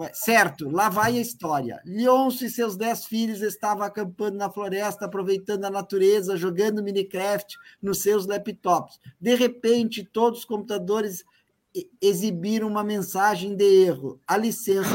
[0.03, 0.11] é?
[0.15, 1.81] Certo, lá vai a história.
[1.85, 8.01] Leonço e seus dez filhos estavam acampando na floresta, aproveitando a natureza, jogando Minecraft nos
[8.01, 8.99] seus laptops.
[9.21, 11.23] De repente, todos os computadores
[12.01, 14.19] exibiram uma mensagem de erro.
[14.27, 14.89] A licença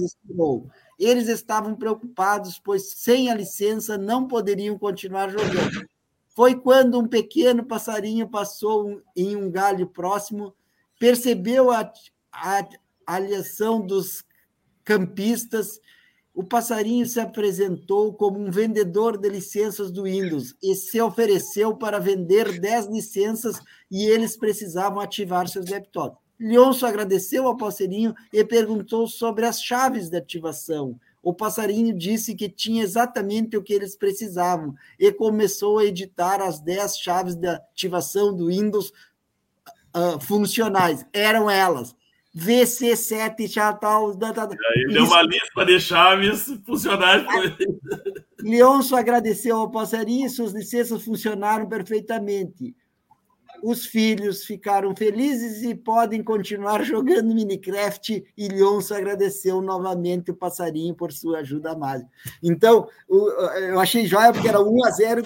[0.00, 0.70] expirou.
[0.96, 5.90] Eles estavam preocupados, pois sem a licença não poderiam continuar jogando.
[6.34, 10.54] Foi quando um pequeno passarinho passou em um galho próximo,
[10.98, 11.92] percebeu a,
[12.32, 12.68] a
[13.06, 14.24] alienação dos
[14.82, 15.78] campistas.
[16.34, 21.98] O passarinho se apresentou como um vendedor de licenças do Windows e se ofereceu para
[21.98, 23.60] vender 10 licenças
[23.90, 26.18] e eles precisavam ativar seus laptops.
[26.40, 30.98] Leonço agradeceu ao passarinho e perguntou sobre as chaves de ativação.
[31.22, 36.60] O passarinho disse que tinha exatamente o que eles precisavam e começou a editar as
[36.60, 38.92] 10 chaves de ativação do Windows
[39.94, 41.06] uh, funcionais.
[41.12, 41.94] Eram elas.
[42.36, 44.16] VC7 já tal.
[44.16, 47.24] Da, da, Aí deu uma lista de chaves funcionais.
[48.40, 52.74] Leonço agradeceu ao passarinho, suas licenças funcionaram perfeitamente.
[53.62, 58.24] Os filhos ficaram felizes e podem continuar jogando Minecraft.
[58.36, 62.10] E Leonço agradeceu novamente o passarinho por sua ajuda mágica.
[62.42, 65.22] Então, eu achei joia porque era 1 a 0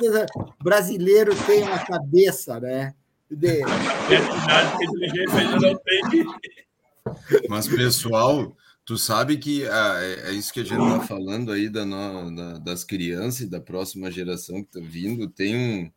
[0.60, 2.94] O brasileiro tem uma cabeça, né?
[3.30, 3.62] De...
[7.48, 11.68] Mas, pessoal, tu sabe que ah, é, é, isso que a gente está falando aí
[11.68, 15.28] da, no, da, das crianças e da próxima geração que está vindo.
[15.28, 15.90] Tem um,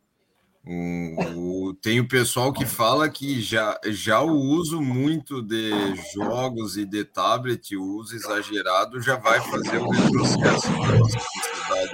[0.66, 5.72] um, o, tem o pessoal que fala que já, já o uso muito de
[6.14, 10.70] jogos e de tablet, o uso exagerado, já vai fazer o retrocesso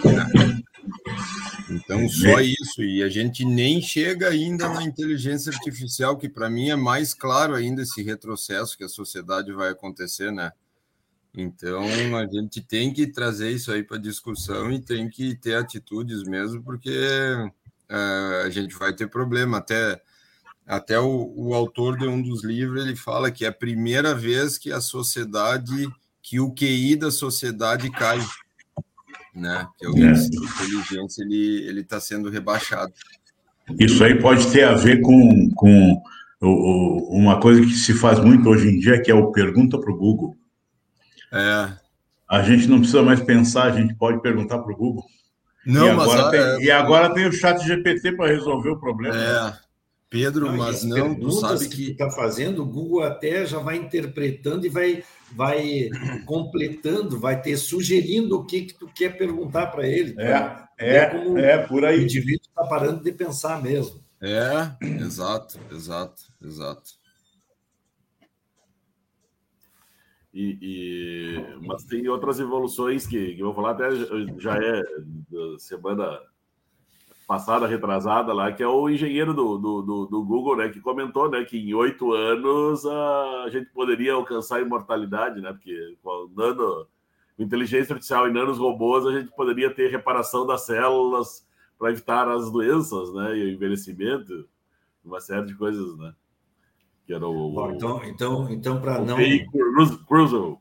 [0.03, 0.61] na né?
[1.69, 2.83] Então, só isso.
[2.83, 7.53] E a gente nem chega ainda na inteligência artificial, que para mim é mais claro
[7.53, 10.51] ainda esse retrocesso que a sociedade vai acontecer, né?
[11.37, 11.83] Então,
[12.17, 16.63] a gente tem que trazer isso aí para discussão e tem que ter atitudes mesmo,
[16.63, 16.89] porque
[17.89, 19.57] a gente vai ter problema.
[19.57, 20.01] Até,
[20.65, 24.57] até o, o autor de um dos livros, ele fala que é a primeira vez
[24.57, 25.87] que a sociedade,
[26.21, 28.19] que o QI da sociedade cai
[29.35, 29.67] né?
[29.77, 32.93] Que é o de inteligência ele ele está sendo rebaixado.
[33.79, 36.01] Isso aí pode ter a ver com, com
[36.41, 39.97] uma coisa que se faz muito hoje em dia, que é o pergunta para o
[39.97, 40.37] Google.
[41.33, 41.73] É.
[42.29, 45.03] A gente não precisa mais pensar, a gente pode perguntar para o Google.
[45.65, 46.59] Não, e agora, mas, tem, é...
[46.61, 49.15] e agora tem o chat GPT para resolver o problema.
[49.15, 49.65] É.
[50.09, 54.65] Pedro, não, mas não, tu sabe que está fazendo, o Google até já vai interpretando
[54.65, 55.89] e vai vai
[56.25, 60.15] completando, vai ter sugerindo o que, que tu quer perguntar para ele.
[60.17, 60.97] É, é,
[61.37, 61.99] é, por aí.
[61.99, 63.99] O indivíduo está parando de pensar mesmo.
[64.21, 66.91] É, exato, exato, exato.
[70.35, 73.89] E, e, mas tem outras evoluções que, que eu vou falar até
[74.37, 74.83] já é
[75.57, 76.19] semana
[77.25, 81.31] passada, retrasada lá, que é o engenheiro do, do, do, do, Google, né, que comentou,
[81.31, 86.85] né, que em oito anos a gente poderia alcançar a imortalidade, né, porque com nano,
[87.39, 91.47] inteligência artificial e nanos robôs a gente poderia ter reparação das células
[91.79, 94.49] para evitar as doenças, né, e o envelhecimento,
[95.03, 96.13] uma série de coisas, né.
[97.05, 99.17] Que era o, Bom, então, então, então para não
[100.07, 100.57] Crusoe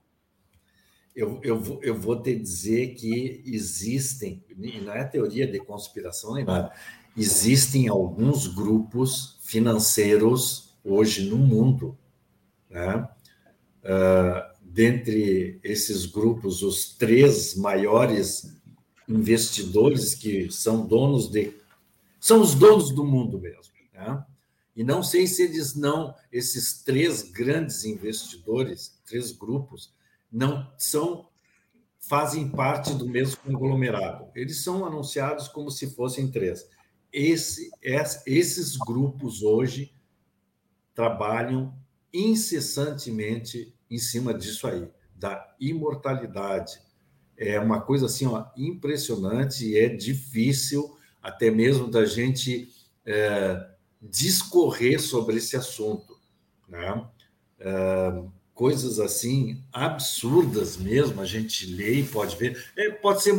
[1.14, 6.34] eu, eu, vou, eu vou te dizer que existem, e não é teoria de conspiração
[6.34, 6.72] nem nada,
[7.16, 11.96] existem alguns grupos financeiros hoje no mundo.
[12.68, 13.08] Né?
[13.84, 18.52] Uh, dentre esses grupos, os três maiores
[19.08, 21.54] investidores que são donos de.
[22.18, 23.72] são os donos do mundo mesmo.
[23.92, 24.24] Né?
[24.76, 29.92] E não sei se eles não, esses três grandes investidores, três grupos,
[30.30, 31.28] não são
[32.00, 34.30] fazem parte do mesmo conglomerado.
[34.34, 36.68] Eles são anunciados como se fossem três.
[37.10, 37.70] Esse,
[38.26, 39.94] esses grupos hoje
[40.94, 41.74] trabalham
[42.12, 46.78] incessantemente em cima disso aí, da imortalidade.
[47.36, 52.68] É uma coisa assim ó, impressionante e é difícil até mesmo da gente
[53.06, 53.73] é,
[54.10, 56.18] discorrer sobre esse assunto.
[56.68, 57.06] Né?
[57.58, 58.22] É,
[58.54, 62.72] coisas assim absurdas mesmo, a gente lê e pode ver.
[62.76, 63.34] É, pode ser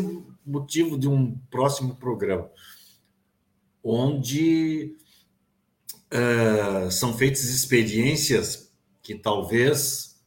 [0.45, 2.49] motivo de um próximo programa,
[3.84, 4.95] onde
[6.11, 10.22] uh, são feitas experiências que talvez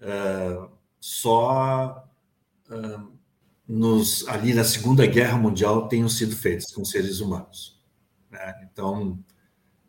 [0.00, 0.70] uh,
[1.00, 2.08] só
[2.70, 3.12] uh,
[3.66, 7.80] nos, ali na Segunda Guerra Mundial tenham sido feitas com seres humanos.
[8.30, 8.68] Né?
[8.70, 9.18] Então,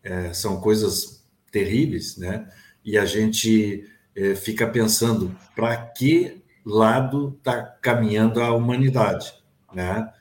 [0.08, 2.50] é, são coisas terríveis, né?
[2.84, 3.86] E a gente
[4.16, 9.34] é, fica pensando para que lado está caminhando a humanidade,
[9.74, 10.12] né?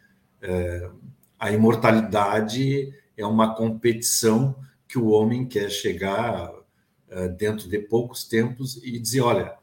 [0.42, 0.90] É,
[1.38, 4.56] a imortalidade é uma competição
[4.88, 6.52] que o homem quer chegar
[7.08, 9.54] é, dentro de poucos tempos e dizer, olha,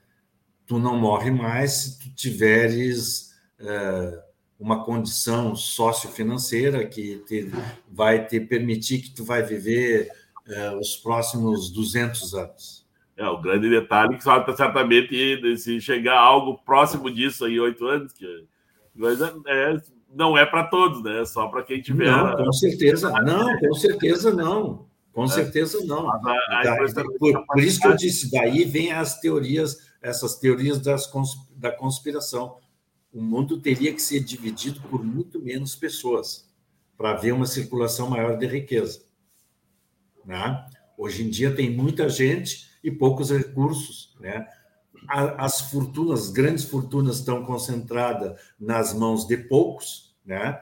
[0.65, 4.23] tu não morre mais se tu tiveres é,
[4.59, 7.51] uma condição sociofinanceira que te,
[7.91, 10.09] vai te permitir que tu vai viver
[10.47, 12.83] é, os próximos 200 anos.
[13.15, 18.25] É, o grande detalhe que certamente se chegar algo próximo disso aí, oito anos, que
[18.25, 19.77] é,
[20.13, 21.21] não é para todos, né?
[21.21, 22.05] É só para quem tiver.
[22.05, 24.85] Não, com certeza, não, com certeza não.
[25.11, 25.27] Com é.
[25.27, 26.09] certeza não.
[26.09, 26.19] A
[27.19, 31.09] por, por, isso que eu disse, daí vem as teorias, essas teorias das,
[31.55, 32.57] da conspiração.
[33.13, 36.51] O mundo teria que ser dividido por muito menos pessoas
[36.97, 39.03] para haver uma circulação maior de riqueza.
[40.25, 40.65] Né?
[40.97, 44.15] Hoje em dia tem muita gente e poucos recursos.
[44.19, 44.47] Né?
[45.07, 50.59] As fortunas, as grandes fortunas estão concentradas nas mãos de poucos, né?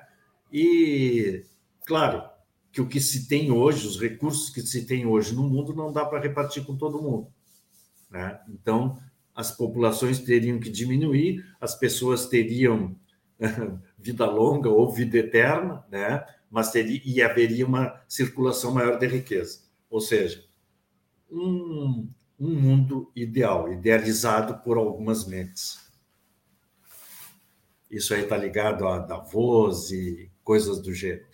[0.52, 1.46] e,
[1.86, 2.30] claro,
[2.72, 5.92] que o que se tem hoje, os recursos que se tem hoje no mundo, não
[5.92, 7.28] dá para repartir com todo mundo.
[8.10, 8.40] Né?
[8.50, 8.98] Então,
[9.36, 12.96] as populações teriam que diminuir, as pessoas teriam
[13.98, 16.26] vida longa ou vida eterna, né?
[16.50, 19.62] mas teria, e haveria uma circulação maior de riqueza.
[19.90, 20.44] Ou seja,
[21.30, 22.10] um,
[22.40, 25.80] um mundo ideal, idealizado por algumas mentes.
[27.90, 31.32] Isso aí está ligado a Davos e coisas do gênero.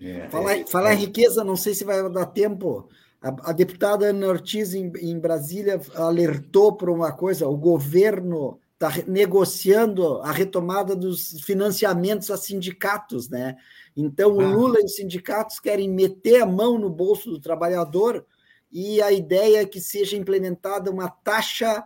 [0.00, 0.94] É, falar, é, falar é...
[0.94, 2.88] em riqueza, não sei se vai dar tempo.
[3.20, 8.90] A, a deputada Ana Ortiz, em, em Brasília, alertou para uma coisa: o governo está
[9.06, 13.56] negociando a retomada dos financiamentos a sindicatos, né?
[13.94, 14.48] Então, o ah.
[14.48, 18.24] Lula e os sindicatos querem meter a mão no bolso do trabalhador
[18.72, 21.84] e a ideia é que seja implementada uma taxa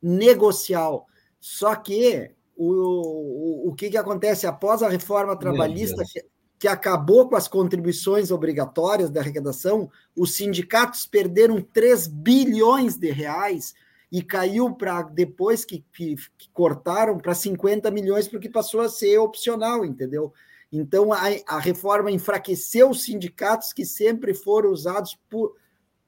[0.00, 1.06] negocial.
[1.40, 6.24] Só que o, o, o que, que acontece após a reforma trabalhista, que,
[6.58, 13.74] que acabou com as contribuições obrigatórias da arrecadação, os sindicatos perderam 3 bilhões de reais
[14.10, 19.18] e caiu para depois que, que, que cortaram para 50 milhões, porque passou a ser
[19.18, 20.32] opcional, entendeu?
[20.72, 25.54] Então a, a reforma enfraqueceu os sindicatos que sempre foram usados por,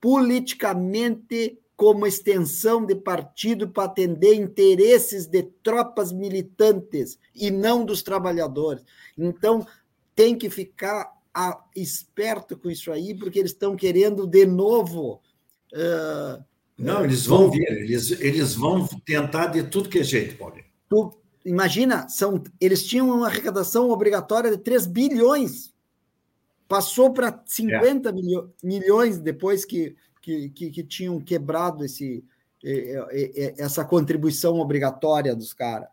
[0.00, 8.82] politicamente como extensão de partido para atender interesses de tropas militantes e não dos trabalhadores.
[9.16, 9.64] Então
[10.18, 15.20] tem que ficar a, esperto com isso aí, porque eles estão querendo de novo
[15.72, 16.44] uh,
[16.76, 20.64] não, eles vão vir, eles, eles vão tentar de tudo que é jeito, Paulinho.
[20.88, 21.12] Tu,
[21.44, 25.72] imagina, são, eles tinham uma arrecadação obrigatória de 3 bilhões,
[26.66, 28.12] passou para 50 é.
[28.12, 32.24] milho, milhões depois que, que, que, que, tinham quebrado esse,
[33.56, 35.88] essa contribuição obrigatória dos caras.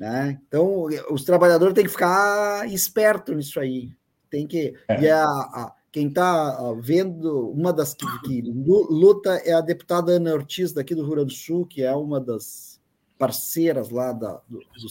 [0.00, 0.40] Né?
[0.48, 3.90] Então, os trabalhadores têm que ficar esperto nisso aí.
[4.30, 4.74] Tem que.
[4.88, 4.98] É.
[4.98, 10.32] E a, a quem está vendo, uma das que, que, luta é a deputada Ana
[10.32, 12.80] Ortiz, daqui do Rio Grande do Sul, que é uma das
[13.18, 14.88] parceiras lá da, do, do.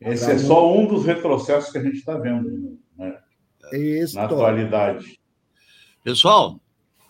[0.00, 3.18] Esse é só um dos retrocessos que a gente está vendo né?
[3.72, 5.20] Isso, na atualidade.
[6.02, 6.58] Pessoal,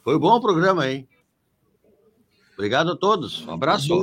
[0.03, 1.09] foi bom o programa, hein?
[2.55, 3.47] Obrigado a todos.
[3.47, 3.95] Um abraço.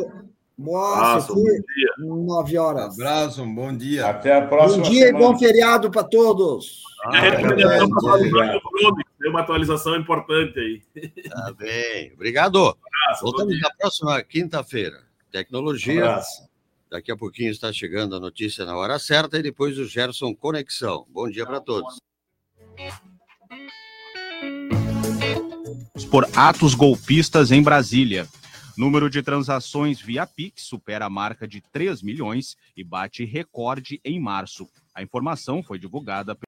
[0.60, 1.34] Nossa,
[1.98, 2.98] nove horas.
[2.98, 4.08] Um abraço, um bom dia.
[4.08, 4.84] Até a próxima.
[4.84, 5.18] Bom dia semana.
[5.18, 6.84] e bom feriado para todos.
[7.06, 10.82] Ah, é, Tem uma atualização importante aí.
[11.30, 12.12] Tá bem.
[12.14, 12.58] Obrigado.
[12.58, 15.02] Abraço, Voltamos na próxima quinta-feira.
[15.32, 16.18] Tecnologia.
[16.18, 16.50] Um
[16.92, 21.06] Daqui a pouquinho está chegando a notícia na hora certa e depois o Gerson Conexão.
[21.08, 22.00] Bom dia para todos.
[26.12, 28.28] Por atos golpistas em Brasília.
[28.80, 34.22] Número de transações via Pix supera a marca de 3 milhões e bate recorde em
[34.22, 34.70] março.
[34.96, 36.34] A informação foi divulgada